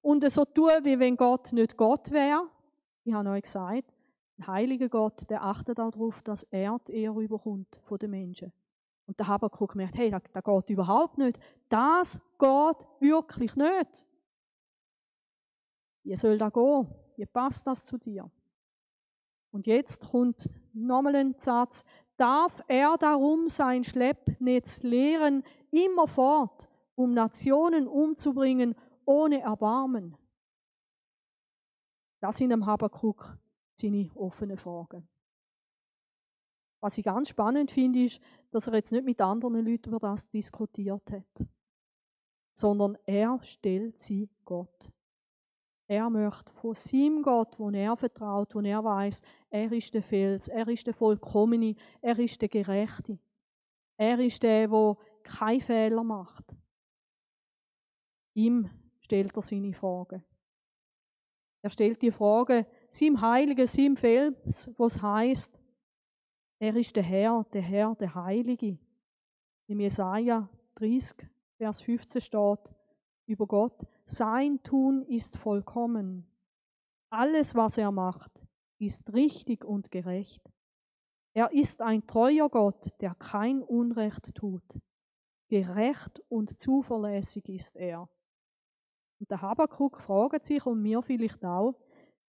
und 0.00 0.28
so 0.30 0.44
tun, 0.44 0.70
wie 0.82 0.98
wenn 0.98 1.16
Gott 1.16 1.52
nicht 1.52 1.76
Gott 1.76 2.10
wäre. 2.10 2.48
Ich 3.04 3.12
habe 3.12 3.30
euch 3.30 3.42
gesagt, 3.42 3.92
ein 4.38 4.46
heiliger 4.46 4.88
Gott, 4.88 5.30
der 5.30 5.44
achtet 5.44 5.78
darauf, 5.78 6.22
dass 6.22 6.42
er 6.44 6.78
die 6.86 6.94
Ehre 6.94 7.22
überkommt 7.22 7.80
von 7.84 7.98
den 7.98 8.10
Menschen. 8.10 8.52
Und 9.12 9.20
der 9.20 9.28
Habakkuk 9.28 9.72
gemerkt, 9.72 9.98
hey, 9.98 10.10
das, 10.10 10.22
das 10.32 10.42
geht 10.42 10.70
überhaupt 10.70 11.18
nicht. 11.18 11.38
Das 11.68 12.18
geht 12.38 12.86
wirklich 12.98 13.54
nicht. 13.56 14.06
Wie 16.02 16.16
soll 16.16 16.38
das 16.38 16.50
gehen? 16.50 16.88
Wie 17.18 17.26
passt 17.26 17.66
das 17.66 17.84
zu 17.84 17.98
dir? 17.98 18.30
Und 19.50 19.66
jetzt 19.66 20.08
kommt 20.08 20.48
nochmal 20.72 21.16
ein 21.16 21.34
Satz. 21.36 21.84
Darf 22.16 22.62
er 22.68 22.96
darum 22.96 23.48
sein 23.48 23.84
Schleppnetz 23.84 24.82
lehren, 24.82 25.44
immerfort, 25.70 26.70
um 26.94 27.12
Nationen 27.12 27.86
umzubringen 27.86 28.74
ohne 29.04 29.42
Erbarmen. 29.42 30.16
Das 32.18 32.38
sind 32.38 32.50
am 32.50 32.64
Habakkuk 32.64 33.36
seine 33.74 34.10
offenen 34.14 34.56
Fragen. 34.56 35.06
Was 36.82 36.98
ich 36.98 37.04
ganz 37.04 37.28
spannend 37.28 37.70
finde, 37.70 38.02
ist, 38.02 38.20
dass 38.50 38.66
er 38.66 38.74
jetzt 38.74 38.90
nicht 38.90 39.04
mit 39.04 39.20
anderen 39.20 39.64
Leuten 39.64 39.90
über 39.90 40.00
das 40.00 40.28
diskutiert 40.28 41.12
hat, 41.12 41.46
sondern 42.52 42.98
er 43.06 43.38
stellt 43.44 44.00
sie 44.00 44.28
Gott. 44.44 44.90
Er 45.86 46.10
möchte 46.10 46.52
von 46.52 46.74
seinem 46.74 47.22
Gott, 47.22 47.56
wo 47.58 47.70
er 47.70 47.96
vertraut, 47.96 48.54
wo 48.56 48.60
er 48.60 48.82
weiß, 48.82 49.22
er 49.50 49.70
ist 49.70 49.94
der 49.94 50.02
Fels, 50.02 50.48
er 50.48 50.66
ist 50.66 50.86
der 50.86 50.94
Vollkommene, 50.94 51.76
er 52.00 52.18
ist 52.18 52.42
der 52.42 52.48
Gerechte. 52.48 53.18
Er 53.96 54.18
ist 54.18 54.42
der, 54.42 54.66
der 54.66 54.96
keine 55.22 55.60
Fehler 55.60 56.02
macht. 56.02 56.56
Ihm 58.34 58.68
stellt 59.00 59.36
er 59.36 59.42
seine 59.42 59.72
Fragen. 59.72 60.24
Er 61.62 61.70
stellt 61.70 62.02
die 62.02 62.10
Frage, 62.10 62.66
seinem 62.88 63.20
Heiligen, 63.20 63.66
seinem 63.66 63.96
Fels, 63.96 64.68
was 64.78 65.00
heißt, 65.00 65.61
er 66.62 66.76
ist 66.76 66.94
der 66.94 67.02
Herr, 67.02 67.44
der 67.52 67.60
Herr, 67.60 67.96
der 67.96 68.14
Heilige. 68.14 68.78
Im 69.66 69.80
Jesaja 69.80 70.48
30, 70.76 71.28
Vers 71.56 71.80
15 71.80 72.20
steht 72.20 72.72
über 73.26 73.48
Gott, 73.48 73.84
sein 74.06 74.62
Tun 74.62 75.02
ist 75.02 75.36
vollkommen. 75.36 76.24
Alles, 77.10 77.56
was 77.56 77.78
er 77.78 77.90
macht, 77.90 78.46
ist 78.78 79.12
richtig 79.12 79.64
und 79.64 79.90
gerecht. 79.90 80.48
Er 81.34 81.52
ist 81.52 81.82
ein 81.82 82.06
treuer 82.06 82.48
Gott, 82.48 82.90
der 83.00 83.16
kein 83.16 83.60
Unrecht 83.60 84.32
tut. 84.32 84.78
Gerecht 85.48 86.22
und 86.28 86.60
zuverlässig 86.60 87.48
ist 87.48 87.74
er. 87.74 88.08
Und 89.18 89.28
der 89.32 89.42
Habakuk 89.42 90.00
fragt 90.00 90.44
sich 90.44 90.64
und 90.64 90.80
mir 90.80 91.02
vielleicht 91.02 91.44
auch, 91.44 91.74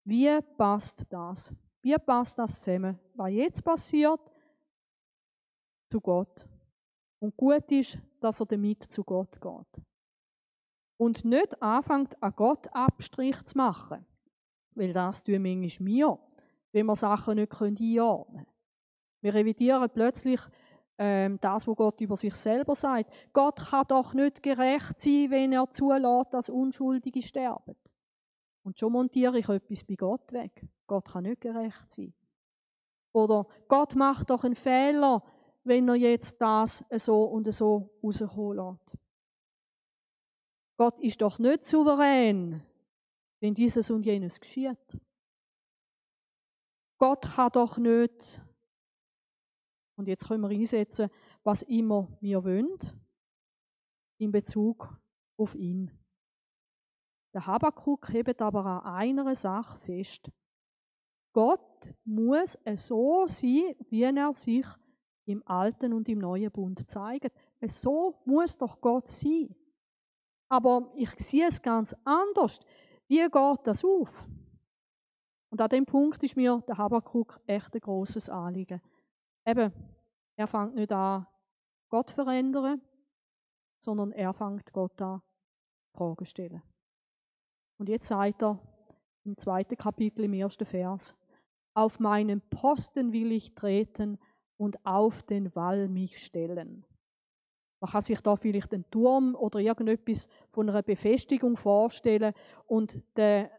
wie 0.04 0.40
passt 0.56 1.12
das? 1.12 1.54
Wie 1.82 1.96
passt 1.98 2.38
das 2.38 2.62
zusammen? 2.62 2.98
Was 3.14 3.32
jetzt 3.32 3.64
passiert, 3.64 4.20
zu 5.88 6.00
Gott. 6.00 6.46
Und 7.18 7.36
gut 7.36 7.70
ist, 7.70 7.98
dass 8.20 8.40
er 8.40 8.46
damit 8.46 8.84
zu 8.84 9.04
Gott 9.04 9.40
geht. 9.40 9.84
Und 10.96 11.24
nicht 11.24 11.60
anfängt, 11.60 12.20
an 12.22 12.32
Gott 12.36 12.66
Abstrich 12.72 13.42
zu 13.44 13.58
machen. 13.58 14.06
Weil 14.74 14.92
das 14.92 15.22
tun 15.22 15.42
manchmal 15.42 15.86
wir, 15.86 16.18
wenn 16.72 16.86
wir 16.86 16.94
Sachen 16.94 17.34
nicht 17.34 17.60
einordnen 17.60 18.36
können. 18.36 18.46
Wir 19.20 19.34
revidieren 19.34 19.90
plötzlich 19.90 20.40
ähm, 20.98 21.38
das, 21.40 21.66
was 21.66 21.76
Gott 21.76 22.00
über 22.00 22.16
sich 22.16 22.34
selber 22.34 22.74
sagt. 22.74 23.12
Gott 23.32 23.56
kann 23.56 23.86
doch 23.88 24.14
nicht 24.14 24.42
gerecht 24.42 24.98
sein, 24.98 25.30
wenn 25.30 25.52
er 25.52 25.70
zulässt, 25.70 26.32
dass 26.32 26.48
Unschuldige 26.48 27.22
sterben. 27.22 27.76
Und 28.62 28.78
schon 28.78 28.92
montiere 28.92 29.38
ich 29.38 29.48
etwas 29.48 29.84
bei 29.84 29.94
Gott 29.94 30.32
weg. 30.32 30.66
Gott 30.86 31.08
kann 31.08 31.24
nicht 31.24 31.40
gerecht 31.40 31.90
sein. 31.90 32.14
Oder 33.12 33.46
Gott 33.68 33.94
macht 33.94 34.30
doch 34.30 34.44
einen 34.44 34.54
Fehler, 34.54 35.22
wenn 35.64 35.88
er 35.88 35.96
jetzt 35.96 36.40
das 36.40 36.84
so 36.96 37.24
und 37.24 37.52
so 37.52 37.90
rauskommen 38.02 38.56
lässt. 38.56 38.96
Gott 40.76 40.98
ist 41.00 41.20
doch 41.20 41.38
nicht 41.38 41.64
souverän, 41.64 42.62
wenn 43.40 43.54
dieses 43.54 43.90
und 43.90 44.06
jenes 44.06 44.40
geschieht. 44.40 44.98
Gott 46.98 47.22
kann 47.22 47.52
doch 47.52 47.78
nicht, 47.78 48.40
und 49.96 50.08
jetzt 50.08 50.26
können 50.26 50.48
wir 50.48 50.56
einsetzen, 50.56 51.10
was 51.42 51.62
immer 51.62 52.08
wir 52.20 52.42
wollen, 52.44 52.78
in 54.18 54.32
Bezug 54.32 54.96
auf 55.36 55.54
ihn. 55.54 55.90
Der 57.32 57.46
Habakkuk 57.46 58.12
hebt 58.12 58.42
aber 58.42 58.64
an 58.64 58.94
einer 58.94 59.34
Sache 59.34 59.78
fest. 59.78 60.30
Gott 61.32 61.94
muss 62.04 62.58
so 62.76 63.26
sein, 63.26 63.74
wie 63.88 64.02
er 64.02 64.32
sich 64.32 64.66
im 65.24 65.42
Alten 65.46 65.94
und 65.94 66.08
im 66.08 66.18
Neuen 66.18 66.50
Bund 66.50 66.88
zeigt. 66.88 67.32
So 67.62 68.20
muss 68.26 68.58
doch 68.58 68.80
Gott 68.80 69.08
sein. 69.08 69.54
Aber 70.48 70.92
ich 70.94 71.10
sehe 71.18 71.46
es 71.46 71.62
ganz 71.62 71.96
anders. 72.04 72.60
Wie 73.08 73.18
geht 73.18 73.66
das 73.66 73.84
auf? 73.84 74.26
Und 75.50 75.60
an 75.60 75.68
dem 75.68 75.86
Punkt 75.86 76.22
ist 76.22 76.36
mir 76.36 76.62
der 76.66 76.76
Habakkuk 76.76 77.40
echt 77.46 77.74
ein 77.74 77.80
großes 77.80 78.28
Anliegen. 78.28 78.80
Eben, 79.46 79.72
er 80.36 80.46
fängt 80.46 80.74
nicht 80.74 80.92
an, 80.92 81.26
Gott 81.88 82.10
zu 82.10 82.14
verändern, 82.16 82.80
sondern 83.78 84.12
er 84.12 84.32
fängt 84.32 84.72
Gott 84.72 85.00
an, 85.00 85.22
Fragen 85.94 86.24
zu 86.24 86.30
stellen. 86.30 86.62
Und 87.82 87.88
jetzt 87.88 88.06
sagt 88.06 88.44
er 88.44 88.60
im 89.24 89.36
zweiten 89.36 89.76
Kapitel, 89.76 90.22
im 90.22 90.34
ersten 90.34 90.64
Vers, 90.64 91.16
auf 91.74 91.98
meinen 91.98 92.40
Posten 92.40 93.12
will 93.12 93.32
ich 93.32 93.56
treten 93.56 94.20
und 94.56 94.78
auf 94.86 95.24
den 95.24 95.52
Wall 95.56 95.88
mich 95.88 96.24
stellen. 96.24 96.86
Man 97.80 97.90
kann 97.90 98.00
sich 98.00 98.20
da 98.20 98.36
vielleicht 98.36 98.72
einen 98.72 98.88
Turm 98.88 99.34
oder 99.34 99.58
irgendetwas 99.58 100.28
von 100.52 100.70
einer 100.70 100.84
Befestigung 100.84 101.56
vorstellen 101.56 102.34
und 102.68 103.02
der 103.16 103.50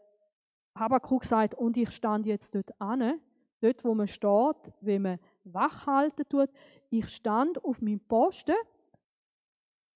Habakkuk 0.74 1.26
sagt, 1.26 1.56
und 1.56 1.76
ich 1.76 1.92
stand 1.92 2.26
jetzt 2.26 2.56
dort 2.56 2.72
an, 2.80 3.20
dort 3.60 3.84
wo 3.84 3.94
man 3.94 4.08
steht, 4.08 4.72
wenn 4.80 5.02
man 5.02 5.20
wach 5.44 5.86
halten 5.86 6.24
tut. 6.30 6.50
Ich 6.90 7.10
stand 7.10 7.62
auf 7.66 7.82
meinem 7.82 8.00
Posten 8.00 8.56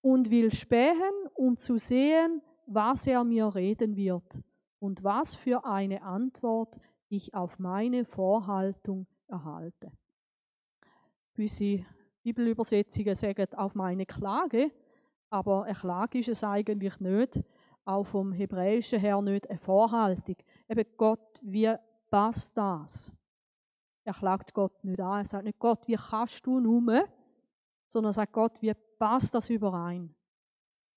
und 0.01 0.29
will 0.29 0.51
spähen, 0.51 1.13
um 1.33 1.55
zu 1.55 1.77
sehen, 1.77 2.41
was 2.67 3.07
er 3.07 3.23
mir 3.23 3.55
reden 3.55 3.95
wird 3.95 4.41
und 4.79 5.03
was 5.03 5.35
für 5.35 5.65
eine 5.65 6.03
Antwort 6.03 6.77
ich 7.09 7.33
auf 7.33 7.57
meine 7.59 8.05
Vorhaltung 8.05 9.07
erhalte. 9.27 9.91
Gewisse 11.33 11.85
Bibelübersetzungen 12.23 13.15
sagen 13.15 13.47
auf 13.55 13.73
meine 13.73 14.05
Klage, 14.05 14.71
aber 15.29 15.63
eine 15.63 15.73
Klage 15.73 16.19
ist 16.19 16.29
es 16.29 16.43
eigentlich 16.43 16.99
nicht, 16.99 17.41
auch 17.85 18.03
vom 18.03 18.33
Hebräischen 18.33 18.99
her 18.99 19.21
nicht 19.21 19.49
eine 19.49 19.57
Vorhaltung. 19.57 20.35
Eben 20.67 20.85
Gott, 20.97 21.39
wie 21.41 21.73
passt 22.09 22.57
das? 22.57 23.11
Er 24.03 24.13
klagt 24.13 24.53
Gott 24.53 24.83
nicht 24.83 24.99
an. 24.99 25.19
Er 25.19 25.25
sagt 25.25 25.45
nicht, 25.45 25.59
Gott, 25.59 25.87
wie 25.87 25.95
kannst 25.95 26.45
du 26.45 26.59
nur, 26.59 27.05
sondern 27.87 28.09
er 28.09 28.13
sagt 28.13 28.33
Gott, 28.33 28.61
wie 28.61 28.73
passt 28.99 29.33
das 29.35 29.49
überein? 29.49 30.13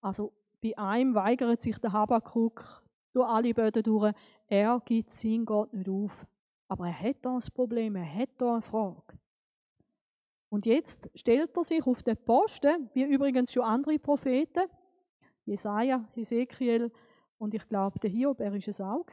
Also 0.01 0.33
bei 0.63 0.77
einem 0.77 1.15
weigert 1.15 1.61
sich 1.61 1.79
der 1.79 1.93
Habakkuk 1.93 2.83
durch 3.13 3.29
alle 3.29 3.55
Böden 3.55 3.83
durch. 3.83 4.13
Er 4.47 4.81
gibt 4.85 5.13
seinen 5.13 5.45
Gott 5.45 5.73
nicht 5.73 5.89
auf. 5.89 6.27
Aber 6.69 6.87
er 6.87 7.01
hat 7.01 7.17
da 7.23 7.35
ein 7.35 7.55
Problem, 7.55 7.97
er 7.97 8.15
hat 8.15 8.31
da 8.39 8.53
eine 8.53 8.63
Frage. 8.63 9.19
Und 10.49 10.67
jetzt 10.67 11.11
stellt 11.15 11.57
er 11.57 11.65
sich 11.65 11.87
auf 11.87 12.03
den 12.03 12.17
Posten, 12.17 12.91
wie 12.93 13.05
übrigens 13.05 13.53
schon 13.53 13.65
andere 13.65 13.99
Propheten, 13.99 14.65
Jesaja, 15.45 16.05
Ezekiel 16.15 16.93
und 17.39 17.55
ich 17.55 17.67
glaube, 17.69 17.99
der 17.99 18.11
Hiob, 18.11 18.41
er 18.41 18.55
ist 18.55 18.69
es 18.69 18.81
auch. 18.81 19.07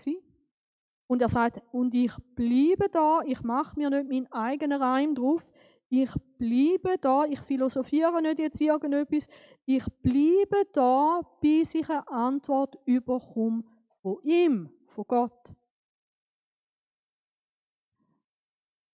Und 1.08 1.22
er 1.22 1.30
sagt, 1.30 1.62
und 1.72 1.94
ich 1.96 2.12
bleibe 2.36 2.90
da, 2.92 3.22
ich 3.26 3.42
mache 3.42 3.78
mir 3.80 3.90
nicht 3.90 4.10
meinen 4.10 4.32
eigenen 4.32 4.82
Reim 4.82 5.16
drauf, 5.16 5.52
ich 5.90 6.12
bleibe 6.38 6.98
da, 7.00 7.24
ich 7.26 7.40
philosophiere 7.40 8.22
nicht 8.22 8.40
jetzt 8.40 8.60
irgendetwas, 8.60 9.28
ich 9.66 9.86
bleibe 10.02 10.66
da, 10.74 11.22
bis 11.40 11.76
ich 11.76 11.90
eine 11.90 12.08
Antwort 12.08 12.78
überkomme 12.86 13.64
von 14.02 14.20
ihm, 14.24 14.70
von 14.88 15.06
Gott. 15.08 15.54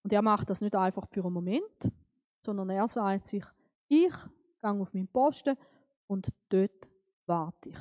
Und 0.03 0.11
er 0.11 0.21
macht 0.21 0.49
das 0.49 0.61
nicht 0.61 0.75
einfach 0.75 1.07
für 1.09 1.23
einen 1.23 1.33
Moment, 1.33 1.91
sondern 2.41 2.69
er 2.69 2.87
sagt 2.87 3.25
sich, 3.25 3.43
ich 3.87 4.13
gehe 4.61 4.71
auf 4.71 4.93
meinen 4.93 5.07
Posten 5.07 5.57
und 6.07 6.27
dort 6.49 6.89
warte 7.25 7.69
ich. 7.69 7.79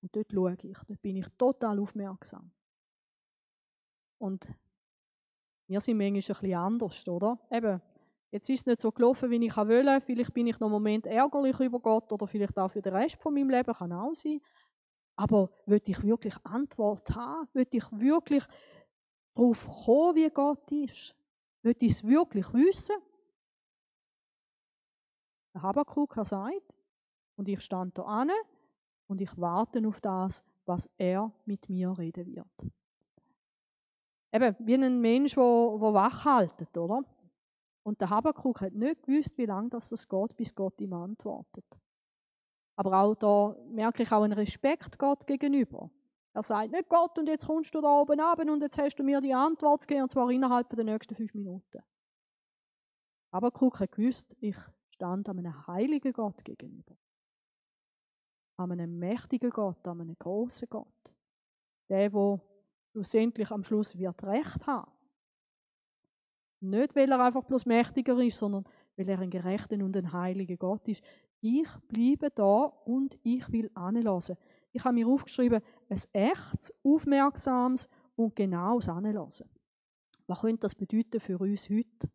Und 0.00 0.14
dort 0.14 0.32
schaue 0.32 0.56
ich, 0.62 0.78
dort 0.86 1.02
bin 1.02 1.16
ich 1.16 1.26
total 1.36 1.78
aufmerksam. 1.80 2.50
Und 4.18 4.46
wir 5.66 5.80
sind 5.80 5.98
manchmal 5.98 6.14
ein 6.14 6.20
bisschen 6.20 6.54
anders, 6.54 7.08
oder? 7.08 7.38
Eben, 7.50 7.80
jetzt 8.34 8.50
ist 8.50 8.60
es 8.60 8.66
nicht 8.66 8.80
so 8.80 8.90
gelaufen, 8.90 9.30
wie 9.30 9.46
ich 9.46 9.56
wollte. 9.56 10.00
Vielleicht 10.00 10.34
bin 10.34 10.48
ich 10.48 10.58
noch 10.58 10.66
einen 10.66 10.72
Moment 10.72 11.06
ärgerlich 11.06 11.58
über 11.60 11.78
Gott 11.78 12.12
oder 12.12 12.26
vielleicht 12.26 12.58
auch 12.58 12.68
für 12.68 12.82
den 12.82 12.92
Rest 12.92 13.22
von 13.22 13.32
meinem 13.32 13.48
Leben, 13.48 13.72
kann 13.72 13.92
auch 13.92 14.12
sein. 14.12 14.40
Aber 15.14 15.50
würde 15.66 15.92
ich 15.92 16.02
wirklich 16.02 16.34
Antwort 16.42 17.14
haben? 17.14 17.48
Würde 17.52 17.76
ich 17.76 17.84
wirklich 17.92 18.44
darauf 19.36 19.84
kommen, 19.84 20.16
wie 20.16 20.28
Gott 20.30 20.70
ist? 20.72 21.14
Würde 21.62 21.86
ich 21.86 21.92
es 21.92 22.04
wirklich 22.04 22.52
wissen? 22.52 22.96
Der 25.54 25.62
Habakkuk 25.62 26.16
hat 26.16 26.26
sagt, 26.26 26.74
und 27.36 27.48
ich 27.48 27.60
stand 27.60 27.96
da 27.96 28.02
an 28.02 28.32
und 29.06 29.20
ich 29.20 29.30
warte 29.38 29.86
auf 29.86 30.00
das, 30.00 30.42
was 30.66 30.90
er 30.98 31.32
mit 31.46 31.68
mir 31.68 31.96
reden 31.96 32.26
wird. 32.26 32.72
Eben, 34.32 34.56
wie 34.58 34.74
ein 34.74 35.00
Mensch, 35.00 35.34
der, 35.36 35.78
der 35.80 35.94
wach 35.94 36.24
haltet, 36.24 36.76
oder? 36.76 37.04
Und 37.84 38.00
der 38.00 38.10
Habakkuk 38.10 38.62
hat 38.62 38.72
nicht 38.72 39.02
gewusst, 39.02 39.36
wie 39.36 39.46
lange 39.46 39.68
das 39.68 40.08
geht, 40.08 40.36
bis 40.36 40.54
Gott 40.54 40.80
ihm 40.80 40.94
antwortet. 40.94 41.66
Aber 42.76 42.98
auch 42.98 43.14
da 43.14 43.56
merke 43.68 44.02
ich 44.02 44.10
auch 44.10 44.22
einen 44.22 44.32
Respekt 44.32 44.98
Gott 44.98 45.26
gegenüber. 45.26 45.90
Er 46.32 46.42
sagt 46.42 46.72
nicht 46.72 46.88
Gott, 46.88 47.16
und 47.18 47.28
jetzt 47.28 47.46
kommst 47.46 47.74
du 47.74 47.80
da 47.80 48.00
oben 48.00 48.18
ab 48.18 48.40
und 48.40 48.60
jetzt 48.60 48.78
hast 48.78 48.96
du 48.96 49.04
mir 49.04 49.20
die 49.20 49.34
Antwort 49.34 49.86
gegeben, 49.86 50.02
und 50.02 50.10
zwar 50.10 50.30
innerhalb 50.30 50.68
der 50.68 50.84
nächsten 50.84 51.14
fünf 51.14 51.32
Minuten. 51.34 51.82
Habakkuk 53.32 53.80
hat 53.80 53.92
gewusst, 53.92 54.34
ich 54.40 54.56
stand 54.88 55.28
einem 55.28 55.66
heiligen 55.66 56.12
Gott 56.12 56.44
gegenüber. 56.44 56.96
An 58.56 58.72
einem 58.72 58.98
mächtigen 58.98 59.50
Gott, 59.50 59.86
an 59.86 60.00
einem 60.00 60.16
großen 60.18 60.68
Gott. 60.68 61.14
Der, 61.88 62.08
der 62.08 62.40
schlussendlich 62.92 63.50
am 63.50 63.62
Schluss 63.62 63.96
wird 63.98 64.22
Recht 64.24 64.66
haben. 64.66 64.90
Nicht, 66.64 66.96
weil 66.96 67.10
er 67.10 67.20
einfach 67.20 67.44
bloß 67.44 67.66
mächtiger 67.66 68.18
ist, 68.20 68.38
sondern 68.38 68.64
weil 68.96 69.08
er 69.08 69.18
ein 69.18 69.30
gerechter 69.30 69.76
und 69.76 69.96
ein 69.96 70.12
heiliger 70.12 70.56
Gott 70.56 70.88
ist. 70.88 71.02
Ich 71.40 71.68
bleibe 71.88 72.30
da 72.30 72.64
und 72.84 73.18
ich 73.22 73.50
will 73.52 73.70
anlassen. 73.74 74.36
Ich 74.72 74.84
habe 74.84 74.94
mir 74.94 75.06
aufgeschrieben, 75.06 75.62
ein 75.88 76.00
echtes, 76.12 76.72
aufmerksames 76.82 77.88
und 78.16 78.34
genaues 78.34 78.88
Anlassen. 78.88 79.48
Was 80.26 80.40
könnte 80.40 80.60
das 80.60 80.74
bedeuten 80.74 81.20
für 81.20 81.38
uns 81.38 81.68
heute? 81.68 82.08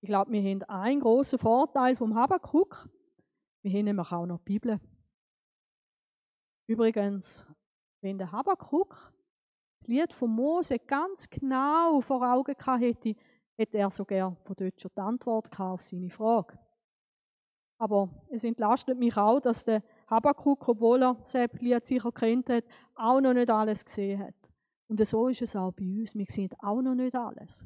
Ich 0.00 0.08
glaube, 0.08 0.32
wir 0.32 0.42
haben 0.42 0.62
einen 0.64 1.00
großen 1.00 1.38
Vorteil 1.38 1.94
vom 1.94 2.14
Habakkuk. 2.14 2.88
Wir 3.62 3.72
haben 3.72 3.84
nämlich 3.84 4.10
auch 4.10 4.26
noch 4.26 4.38
die 4.38 4.54
Bibel. 4.54 4.80
Übrigens, 6.66 7.46
wenn 8.00 8.18
der 8.18 8.32
Habakkuk 8.32 9.12
das 9.78 9.88
Lied 9.88 10.12
von 10.12 10.30
Mose 10.30 10.78
ganz 10.78 11.28
genau 11.28 12.00
vor 12.00 12.22
Augen 12.22 12.56
hätte, 12.78 13.14
hätte 13.56 13.78
er 13.78 13.90
sogar 13.90 14.36
von 14.44 14.56
dort 14.56 14.80
schon 14.80 14.90
die 14.96 15.00
Antwort 15.00 15.60
auf 15.60 15.82
seine 15.82 16.10
Frage. 16.10 16.58
Aber 17.78 18.08
es 18.30 18.44
entlastet 18.44 18.98
mich 18.98 19.16
auch, 19.16 19.40
dass 19.40 19.64
der 19.64 19.82
Habakkuk, 20.06 20.68
obwohl 20.68 21.02
er 21.02 21.14
das 21.14 21.34
Lied 21.58 21.84
sicher 21.84 22.12
kennt 22.12 22.48
hat, 22.48 22.64
auch 22.94 23.20
noch 23.20 23.34
nicht 23.34 23.50
alles 23.50 23.84
gesehen 23.84 24.20
hat. 24.20 24.34
Und 24.88 25.04
so 25.04 25.28
ist 25.28 25.42
es 25.42 25.56
auch 25.56 25.72
bei 25.72 25.84
uns. 25.84 26.14
Wir 26.14 26.26
sehen 26.28 26.50
auch 26.60 26.82
noch 26.82 26.94
nicht 26.94 27.16
alles. 27.16 27.64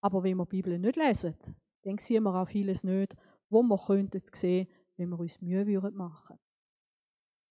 Aber 0.00 0.22
wenn 0.22 0.36
wir 0.36 0.44
die 0.46 0.56
Bibel 0.56 0.78
nicht 0.78 0.96
lesen, 0.96 1.34
dann 1.82 1.98
sehen 1.98 2.24
wir 2.24 2.34
auch 2.34 2.48
vieles 2.48 2.84
nicht, 2.84 3.16
wo 3.48 3.62
wir 3.62 3.78
könnten 3.78 4.22
sehen, 4.32 4.68
wenn 4.96 5.08
wir 5.08 5.18
uns 5.18 5.40
Mühe 5.40 5.66
würden 5.66 5.96
machen. 5.96 6.38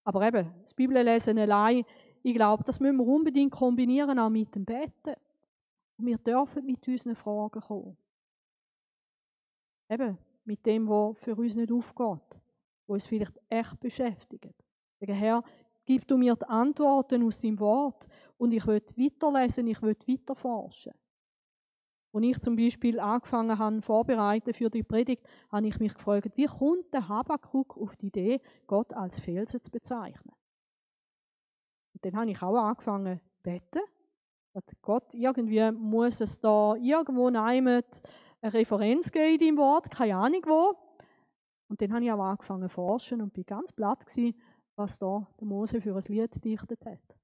Aber 0.04 0.26
eben, 0.26 0.54
das 0.60 0.74
Bibellesen 0.74 1.38
allein, 1.38 1.84
ich 2.22 2.34
glaube, 2.34 2.62
das 2.64 2.80
müssen 2.80 2.96
wir 2.98 3.06
unbedingt 3.06 3.52
kombinieren 3.52 4.18
auch 4.18 4.30
mit 4.30 4.54
dem 4.54 4.64
Betten. 4.64 5.14
Und 5.98 6.06
wir 6.06 6.18
dürfen 6.18 6.64
mit 6.64 6.86
unseren 6.86 7.16
Fragen 7.16 7.60
kommen. 7.60 7.96
Eben, 9.90 10.18
mit 10.44 10.64
dem, 10.64 10.86
was 10.88 11.18
für 11.18 11.34
uns 11.34 11.56
nicht 11.56 11.72
aufgeht, 11.72 12.40
wo 12.86 12.94
uns 12.94 13.06
vielleicht 13.06 13.38
echt 13.48 13.80
beschäftigt. 13.80 14.54
Der 15.00 15.14
Herr, 15.14 15.44
gib 15.84 16.06
du 16.06 16.16
mir 16.16 16.36
die 16.36 16.44
Antworten 16.44 17.22
aus 17.24 17.40
deinem 17.40 17.58
Wort 17.60 18.06
und 18.36 18.52
ich 18.52 18.66
will 18.66 18.82
weiterlesen, 18.96 19.66
ich 19.66 19.82
will 19.82 19.96
weiterforschen. 20.06 20.92
Als 22.12 22.24
ich 22.24 22.40
zum 22.40 22.56
Beispiel 22.56 22.98
angefangen 23.00 23.58
habe, 23.58 23.82
vorbereiten 23.82 24.54
für 24.54 24.70
die 24.70 24.82
Predigt, 24.82 25.22
habe 25.50 25.66
ich 25.66 25.78
mich 25.78 25.94
gefragt, 25.94 26.36
wie 26.36 26.46
kommt 26.46 26.92
der 26.92 27.08
Habakkuk 27.08 27.76
auf 27.76 27.96
die 27.96 28.06
Idee, 28.06 28.40
Gott 28.66 28.92
als 28.94 29.20
Felsen 29.20 29.62
zu 29.62 29.70
bezeichnen? 29.70 30.34
Und 31.94 32.04
dann 32.04 32.16
habe 32.16 32.30
ich 32.30 32.42
auch 32.42 32.56
angefangen 32.56 33.20
zu 33.20 33.42
beten. 33.42 33.82
Gott, 34.82 35.14
irgendwie 35.14 35.70
muss 35.72 36.20
es 36.20 36.40
da 36.40 36.74
irgendwo 36.76 37.28
eine 37.28 37.82
Referenz 38.42 39.10
geben 39.10 39.38
deinem 39.38 39.56
Wort, 39.58 39.90
keine 39.90 40.16
Ahnung 40.16 40.42
wo. 40.46 40.76
Und 41.68 41.80
dann 41.80 41.92
habe 41.92 42.04
ich 42.04 42.12
auch 42.12 42.20
angefangen 42.20 42.68
zu 42.68 42.74
forschen 42.74 43.20
und 43.20 43.32
bin 43.32 43.44
ganz 43.44 43.72
platt 43.72 44.06
gewesen, 44.06 44.40
was 44.76 44.98
da 44.98 45.26
der 45.38 45.46
Mose 45.46 45.80
für 45.80 45.94
ein 45.94 46.02
Lied 46.08 46.32
gedichtet 46.32 46.86
hat. 46.86 47.18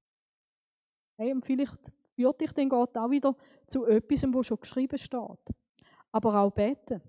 Hey, 1.17 1.33
und 1.33 1.45
vielleicht 1.45 1.79
führt 2.15 2.41
dich 2.41 2.51
dann 2.51 2.69
Gott 2.69 2.95
auch 2.97 3.09
wieder 3.09 3.35
zu 3.67 3.85
etwas, 3.85 4.23
wo 4.31 4.43
schon 4.43 4.59
geschrieben 4.59 4.97
steht. 4.97 5.55
Aber 6.11 6.39
auch 6.41 6.51
beten. 6.51 7.01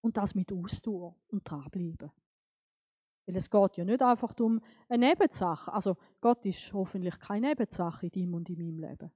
Und 0.00 0.16
das 0.16 0.34
mit 0.34 0.52
Ausdauer 0.52 1.14
und 1.28 1.48
dranbleiben. 1.48 2.10
Weil 3.26 3.36
es 3.36 3.50
geht 3.50 3.76
ja 3.76 3.84
nicht 3.84 4.02
einfach 4.02 4.34
um 4.40 4.60
eine 4.88 5.06
Nebensache. 5.06 5.72
Also 5.72 5.96
Gott 6.20 6.44
ist 6.46 6.72
hoffentlich 6.72 7.18
keine 7.18 7.48
Nebensache 7.48 8.06
in 8.06 8.12
deinem 8.12 8.34
und 8.34 8.50
in 8.50 8.58
meinem 8.58 8.78
Leben. 8.78 9.10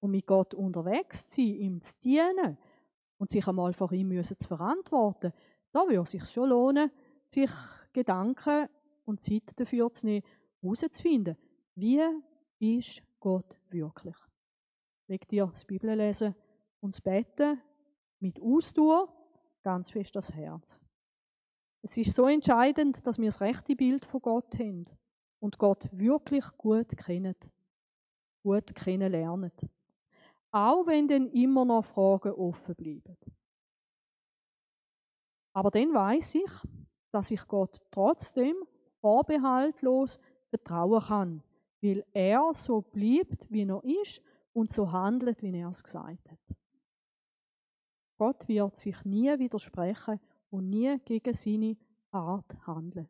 Und 0.00 0.12
mit 0.12 0.26
Gott 0.26 0.54
unterwegs 0.54 1.28
zu 1.28 1.42
sein, 1.42 1.54
ihm 1.54 1.82
zu 1.82 1.98
dienen 2.00 2.56
und 3.18 3.28
sich 3.28 3.46
einmal 3.46 3.74
vor 3.74 3.92
ihm 3.92 4.08
müssen 4.08 4.38
zu 4.38 4.48
verantworten, 4.48 5.32
da 5.72 5.80
würde 5.80 6.00
es 6.00 6.10
sich 6.10 6.24
schon 6.24 6.48
lohnen, 6.48 6.90
sich 7.26 7.50
Gedanken 7.92 8.68
und 9.04 9.22
Zeit 9.22 9.58
dafür 9.60 9.92
zu 9.92 10.06
nehmen, 10.06 10.24
herauszufinden, 10.62 11.36
wie 11.74 12.02
ist 12.58 13.02
Gott 13.20 13.56
wirklich. 13.68 14.16
Leg 15.06 15.28
dir 15.28 15.46
das 15.46 15.64
Bibellesen 15.64 16.34
und 16.80 16.94
das 16.94 17.00
Beten 17.00 17.60
mit 18.20 18.40
Ausdauer 18.40 19.12
ganz 19.62 19.90
fest 19.90 20.16
das 20.16 20.32
Herz. 20.32 20.80
Es 21.82 21.96
ist 21.96 22.14
so 22.14 22.26
entscheidend, 22.26 23.06
dass 23.06 23.18
wir 23.18 23.26
das 23.26 23.40
rechte 23.40 23.74
Bild 23.74 24.04
von 24.04 24.20
Gott 24.20 24.58
haben 24.58 24.84
und 25.40 25.58
Gott 25.58 25.88
wirklich 25.92 26.44
gut 26.58 26.96
kennen, 26.96 27.36
gut 28.42 28.74
kennenlernen. 28.74 29.52
Auch 30.50 30.86
wenn 30.86 31.08
dann 31.08 31.28
immer 31.30 31.64
noch 31.64 31.84
Fragen 31.84 32.32
offen 32.32 32.74
bleiben. 32.74 33.16
Aber 35.52 35.70
dann 35.70 35.94
weiß 35.94 36.34
ich, 36.34 36.50
dass 37.12 37.30
ich 37.30 37.46
Gott 37.46 37.80
trotzdem 37.90 38.56
vorbehaltlos 39.00 40.18
vertrauen 40.50 41.00
kann 41.00 41.42
weil 41.82 42.04
er 42.12 42.52
so 42.52 42.82
bleibt, 42.82 43.50
wie 43.50 43.62
er 43.62 43.82
ist 44.02 44.22
und 44.52 44.72
so 44.72 44.90
handelt, 44.90 45.42
wie 45.42 45.56
er 45.56 45.68
es 45.68 45.82
gesagt 45.82 46.30
hat. 46.30 46.56
Gott 48.18 48.48
wird 48.48 48.76
sich 48.76 49.02
nie 49.04 49.38
widersprechen 49.38 50.20
und 50.50 50.68
nie 50.68 50.98
gegen 51.04 51.32
seine 51.32 51.76
Art 52.10 52.66
handeln. 52.66 53.08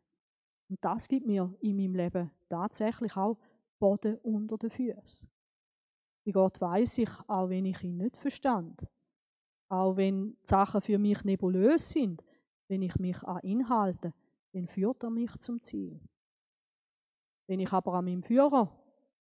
Und 0.69 0.77
das 0.81 1.07
gibt 1.07 1.25
mir 1.25 1.53
in 1.59 1.75
meinem 1.75 1.95
Leben 1.95 2.31
tatsächlich 2.49 3.15
auch 3.17 3.37
Boden 3.79 4.17
unter 4.23 4.57
den 4.57 4.69
Füßen. 4.69 5.29
Wie 6.23 6.31
Gott 6.31 6.61
weiß 6.61 6.99
ich, 6.99 7.09
auch 7.27 7.49
wenn 7.49 7.65
ich 7.65 7.83
ihn 7.83 7.97
nicht 7.97 8.15
verstand, 8.15 8.87
auch 9.69 9.97
wenn 9.97 10.33
die 10.33 10.47
Sachen 10.47 10.81
für 10.81 10.99
mich 10.99 11.23
nebulös 11.23 11.89
sind, 11.89 12.23
wenn 12.67 12.83
ich 12.83 12.95
mich 12.97 13.21
an 13.23 13.41
ihn 13.43 13.67
halte, 13.67 14.13
dann 14.53 14.67
führt 14.67 15.03
er 15.03 15.09
mich 15.09 15.35
zum 15.39 15.61
Ziel. 15.61 15.99
Wenn 17.47 17.59
ich 17.59 17.73
aber 17.73 17.95
an 17.95 18.05
meinem 18.05 18.23
Führer 18.23 18.71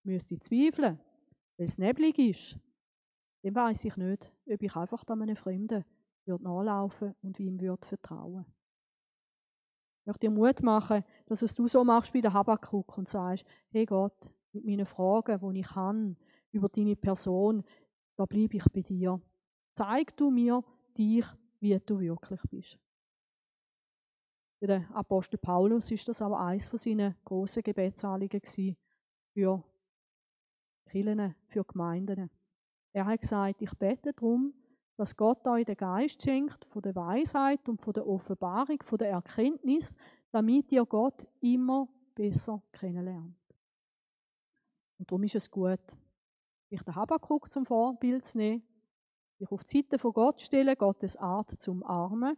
müsste 0.05 0.39
zweifeln, 0.39 1.01
weil 1.57 1.66
es 1.66 1.79
neblig 1.79 2.18
ist, 2.18 2.59
dann 3.43 3.55
weiß 3.55 3.87
ich 3.87 3.97
nicht, 3.97 4.33
ob 4.47 4.62
ich 4.62 4.77
einfach 4.77 5.05
an 5.07 5.23
einem 5.23 5.37
Fremden 5.37 5.85
würde 6.31 6.45
nachlaufen 6.45 7.14
und 7.22 7.39
ihm 7.39 7.61
würde 7.61 7.87
vertrauen. 7.87 8.47
Ich 10.01 10.07
möchte 10.07 10.26
dir 10.26 10.31
Mut 10.31 10.62
machen, 10.62 11.05
dass 11.26 11.43
es 11.43 11.55
du 11.55 11.68
so 11.68 11.85
machst 11.85 12.14
wie 12.14 12.22
der 12.22 12.33
Habakkuk 12.33 12.97
und 12.97 13.09
sagst, 13.09 13.45
hey 13.70 13.85
Gott, 13.85 14.33
mit 14.53 14.64
meinen 14.64 14.87
Fragen, 14.87 15.53
die 15.53 15.61
ich 15.61 15.74
habe, 15.74 16.16
über 16.53 16.68
deine 16.68 16.97
Person, 16.97 17.62
da 18.16 18.24
bleibe 18.26 18.57
ich 18.57 18.64
bei 18.72 18.81
dir. 18.81 19.20
Zeig 19.74 20.16
du 20.16 20.31
mir 20.31 20.64
dich, 20.97 21.26
wie 21.61 21.78
du 21.78 22.01
wirklich 22.01 22.41
bist. 22.51 22.78
Für 24.59 24.66
den 24.66 24.87
Apostel 24.93 25.39
Paulus 25.39 25.91
ist 25.91 26.09
das 26.09 26.20
aber 26.20 26.41
eines 26.41 26.68
von 26.68 26.78
seinen 26.78 27.14
grossen 27.24 27.62
Gebetsanliegen 27.62 28.43
für 29.33 29.64
Kirchen, 30.91 31.35
für 31.47 31.64
Gemeinden. 31.64 32.31
Er 32.93 33.07
hat 33.07 33.20
gesagt, 33.20 33.62
ich 33.62 33.72
bete 33.78 34.12
darum, 34.12 34.53
dass 35.01 35.16
Gott 35.16 35.46
euch 35.46 35.64
den 35.64 35.78
Geist 35.78 36.22
schenkt 36.22 36.66
von 36.66 36.82
der 36.82 36.94
Weisheit 36.94 37.66
und 37.70 37.80
von 37.80 37.94
der 37.94 38.07
Offenbarung, 38.07 38.82
von 38.82 38.98
der 38.98 39.09
Erkenntnis, 39.09 39.96
damit 40.30 40.70
ihr 40.72 40.84
Gott 40.84 41.26
immer 41.40 41.88
besser 42.14 42.62
kennenlernt. 42.70 43.34
Und 44.98 45.11
darum 45.11 45.22
ist 45.22 45.36
es 45.36 45.51
gut, 45.51 45.80
sich 46.68 46.82
den 46.82 46.94
Habakkuk 46.94 47.51
zum 47.51 47.64
Vorbild 47.64 48.26
zu 48.26 48.36
nehmen, 48.36 48.62
sich 49.38 49.51
auf 49.51 49.64
die 49.64 49.78
Seite 49.78 49.98
von 49.98 50.12
Gott 50.12 50.42
stellen, 50.42 50.76
Gottes 50.76 51.16
Art 51.16 51.48
zum 51.48 51.82
Armen, 51.82 52.36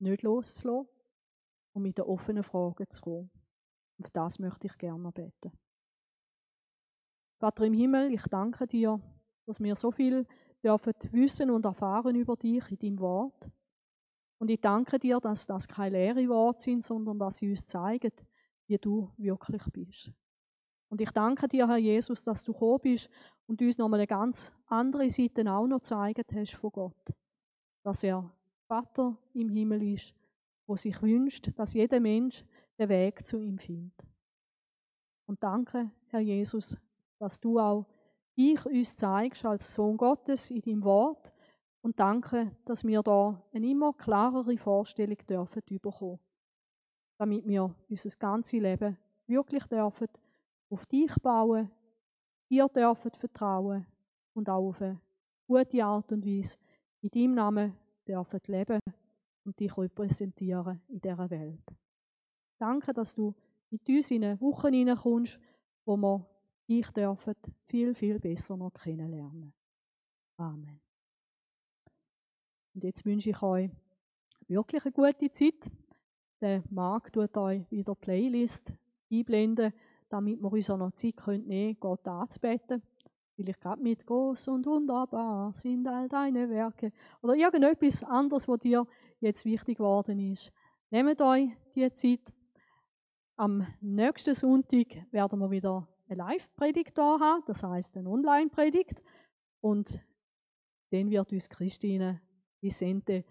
nicht 0.00 0.24
loszulassen 0.24 0.88
um 1.74 1.82
mit 1.82 1.96
den 1.96 2.06
offenen 2.06 2.42
Fragen 2.42 2.90
zu 2.90 3.02
kommen. 3.02 3.30
Und 3.98 4.04
für 4.04 4.12
das 4.12 4.40
möchte 4.40 4.66
ich 4.66 4.76
gerne 4.78 5.12
beten. 5.12 5.52
Vater 7.38 7.66
im 7.66 7.72
Himmel, 7.72 8.12
ich 8.12 8.24
danke 8.24 8.66
dir, 8.66 9.00
dass 9.46 9.60
wir 9.60 9.76
so 9.76 9.92
viel 9.92 10.26
dürfen 10.62 10.94
wissen 11.12 11.50
und 11.50 11.64
erfahren 11.64 12.14
über 12.14 12.36
dich 12.36 12.70
in 12.70 12.78
deinem 12.78 13.00
Wort. 13.00 13.48
Und 14.38 14.50
ich 14.50 14.60
danke 14.60 14.98
dir, 14.98 15.20
dass 15.20 15.46
das 15.46 15.68
keine 15.68 15.96
leere 15.96 16.28
Worte 16.28 16.62
sind, 16.62 16.82
sondern 16.82 17.18
dass 17.18 17.36
sie 17.36 17.50
uns 17.50 17.66
zeigen, 17.66 18.12
wie 18.66 18.78
du 18.78 19.10
wirklich 19.16 19.62
bist. 19.72 20.12
Und 20.88 21.00
ich 21.00 21.10
danke 21.10 21.46
dir, 21.46 21.68
Herr 21.68 21.76
Jesus, 21.76 22.22
dass 22.22 22.44
du 22.44 22.52
gekommen 22.52 22.80
bist 22.82 23.10
und 23.46 23.60
uns 23.60 23.78
nochmal 23.78 24.00
eine 24.00 24.06
ganz 24.06 24.52
andere 24.66 25.08
Seite 25.08 25.50
auch 25.50 25.66
noch 25.66 25.78
gezeigt 25.78 26.32
hast 26.34 26.54
von 26.54 26.72
Gott. 26.72 27.14
Dass 27.82 28.02
er 28.02 28.30
Vater 28.66 29.16
im 29.34 29.48
Himmel 29.48 29.94
ist 29.94 30.14
wo 30.70 30.76
sich 30.76 31.02
wünscht, 31.02 31.50
dass 31.56 31.74
jeder 31.74 31.98
Mensch 31.98 32.44
den 32.78 32.88
Weg 32.88 33.26
zu 33.26 33.42
ihm 33.42 33.58
findet. 33.58 34.06
Und 35.26 35.42
danke, 35.42 35.90
Herr 36.06 36.20
Jesus, 36.20 36.76
dass 37.18 37.40
du 37.40 37.58
auch 37.58 37.86
dich 38.36 38.64
uns 38.64 38.96
zeigst 38.96 39.44
als 39.44 39.74
Sohn 39.74 39.96
Gottes 39.96 40.50
in 40.50 40.60
deinem 40.60 40.84
Wort 40.84 41.32
Und 41.82 41.98
danke, 41.98 42.54
dass 42.64 42.84
wir 42.84 43.02
da 43.02 43.42
eine 43.52 43.70
immer 43.70 43.92
klarere 43.94 44.56
Vorstellung 44.58 45.16
dürfen 45.28 45.62
bekommen, 45.80 46.18
damit 47.18 47.46
wir 47.46 47.74
unser 47.88 48.18
ganzes 48.18 48.60
Leben 48.60 48.98
wirklich 49.26 49.64
dürfen 49.64 50.08
auf 50.68 50.86
dich 50.86 51.14
bauen, 51.22 51.70
dir 52.50 52.68
dürfen 52.68 53.10
vertrauen 53.12 53.86
und 54.34 54.48
auch 54.48 54.68
auf 54.68 54.82
eine 54.82 55.00
gute 55.46 55.84
Art 55.84 56.12
und 56.12 56.26
Weise 56.26 56.58
in 57.00 57.10
deinem 57.10 57.34
Namen 57.34 57.76
dürfen 58.06 58.40
leben 58.46 58.80
und 59.44 59.58
dich 59.58 59.76
repräsentieren 59.76 60.82
in 60.88 61.00
dieser 61.00 61.30
Welt. 61.30 61.64
Danke, 62.58 62.92
dass 62.92 63.14
du 63.14 63.34
in 63.70 63.80
uns 63.96 64.10
in 64.10 64.40
Wochen 64.40 64.74
hineinkommst, 64.74 65.40
wo 65.86 65.96
wir 65.96 66.26
dich 66.70 66.88
dürfen 66.92 67.34
viel, 67.66 67.94
viel 67.94 68.20
besser 68.20 68.56
noch 68.56 68.72
kennenlernen. 68.72 69.52
Amen. 70.36 70.80
Und 72.74 72.84
jetzt 72.84 73.04
wünsche 73.04 73.30
ich 73.30 73.42
euch 73.42 73.70
wirklich 74.46 74.84
eine 74.84 74.92
gute 74.92 75.30
Zeit. 75.32 75.70
Der 76.40 76.62
Marc 76.70 77.12
tut 77.12 77.36
euch 77.36 77.68
wieder 77.70 77.94
Playlist 77.94 78.72
einblenden, 79.10 79.72
damit 80.08 80.40
wir 80.40 80.52
uns 80.52 80.70
auch 80.70 80.78
noch 80.78 80.92
Zeit 80.92 81.16
nehmen 81.26 81.46
können, 81.48 81.80
Gott 81.80 82.06
anzubeten. 82.06 82.82
Vielleicht 83.34 83.60
gerade 83.60 83.82
mit 83.82 84.06
groß 84.06 84.48
und 84.48 84.66
wunderbar 84.66 85.52
sind 85.52 85.86
all 85.88 86.08
deine 86.08 86.48
Werke. 86.48 86.92
Oder 87.22 87.34
irgendetwas 87.34 88.04
anderes, 88.04 88.46
was 88.46 88.60
dir 88.60 88.86
jetzt 89.18 89.44
wichtig 89.44 89.78
geworden 89.78 90.18
ist. 90.18 90.52
Nehmt 90.90 91.20
euch 91.20 91.50
die 91.74 91.92
Zeit. 91.92 92.32
Am 93.36 93.66
nächsten 93.80 94.34
Sonntag 94.34 95.06
werden 95.10 95.38
wir 95.38 95.50
wieder 95.50 95.88
eine 96.10 96.18
Live-Predigt 96.18 96.96
da 96.98 97.18
haben, 97.20 97.42
das 97.46 97.62
heißt 97.62 97.96
eine 97.96 98.08
Online-Predigt. 98.08 99.02
Und 99.60 100.04
dann 100.90 101.10
wird 101.10 101.32
uns 101.32 101.48
Christine 101.48 102.20
Vicente 102.60 103.24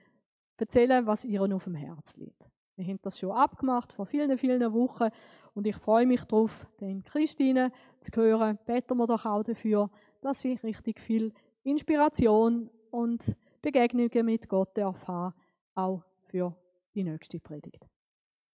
erzählen, 0.57 1.05
was 1.05 1.25
ihr 1.25 1.41
auf 1.41 1.63
dem 1.65 1.75
Herz 1.75 2.17
liegt. 2.17 2.49
Wir 2.75 2.85
haben 2.85 2.99
das 3.01 3.19
schon 3.19 3.31
abgemacht 3.31 3.91
vor 3.91 4.05
vielen, 4.05 4.37
vielen 4.37 4.73
Wochen 4.73 5.09
und 5.53 5.67
ich 5.67 5.75
freue 5.75 6.05
mich 6.05 6.23
darauf, 6.23 6.65
den 6.79 7.03
Christine 7.03 7.71
zu 7.99 8.11
hören. 8.15 8.57
Beten 8.65 8.97
wir 8.97 9.05
doch 9.05 9.25
auch 9.25 9.43
dafür, 9.43 9.89
dass 10.21 10.41
sie 10.41 10.53
richtig 10.53 11.01
viel 11.01 11.33
Inspiration 11.63 12.69
und 12.89 13.35
Begegnungen 13.61 14.25
mit 14.25 14.47
Gott 14.47 14.77
haben, 14.77 15.33
auch 15.75 16.03
für 16.27 16.55
die 16.95 17.03
nächste 17.03 17.39
Predigt. 17.41 17.85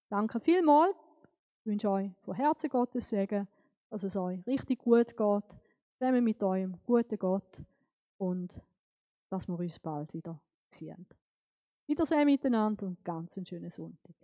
Danke 0.09 0.39
vielmals. 0.39 0.95
Ich 1.59 1.65
wünsche 1.67 1.89
euch 1.89 2.09
von 2.21 2.33
Herzen 2.33 2.69
Gottes 2.69 3.09
Segen, 3.09 3.47
dass 3.89 4.03
es 4.03 4.15
euch 4.15 4.45
richtig 4.45 4.79
gut 4.79 5.15
geht, 5.15 5.57
zusammen 5.97 6.23
mit 6.23 6.41
eurem 6.43 6.77
guten 6.83 7.17
Gott 7.17 7.63
und 8.17 8.61
dass 9.29 9.47
wir 9.47 9.59
uns 9.59 9.79
bald 9.79 10.13
wieder 10.13 10.41
sehen. 10.67 11.07
Wiedersehen 11.87 12.25
miteinander 12.25 12.87
und 12.87 13.03
ganz 13.03 13.37
einen 13.37 13.45
schönen 13.45 13.69
Sonntag. 13.69 14.15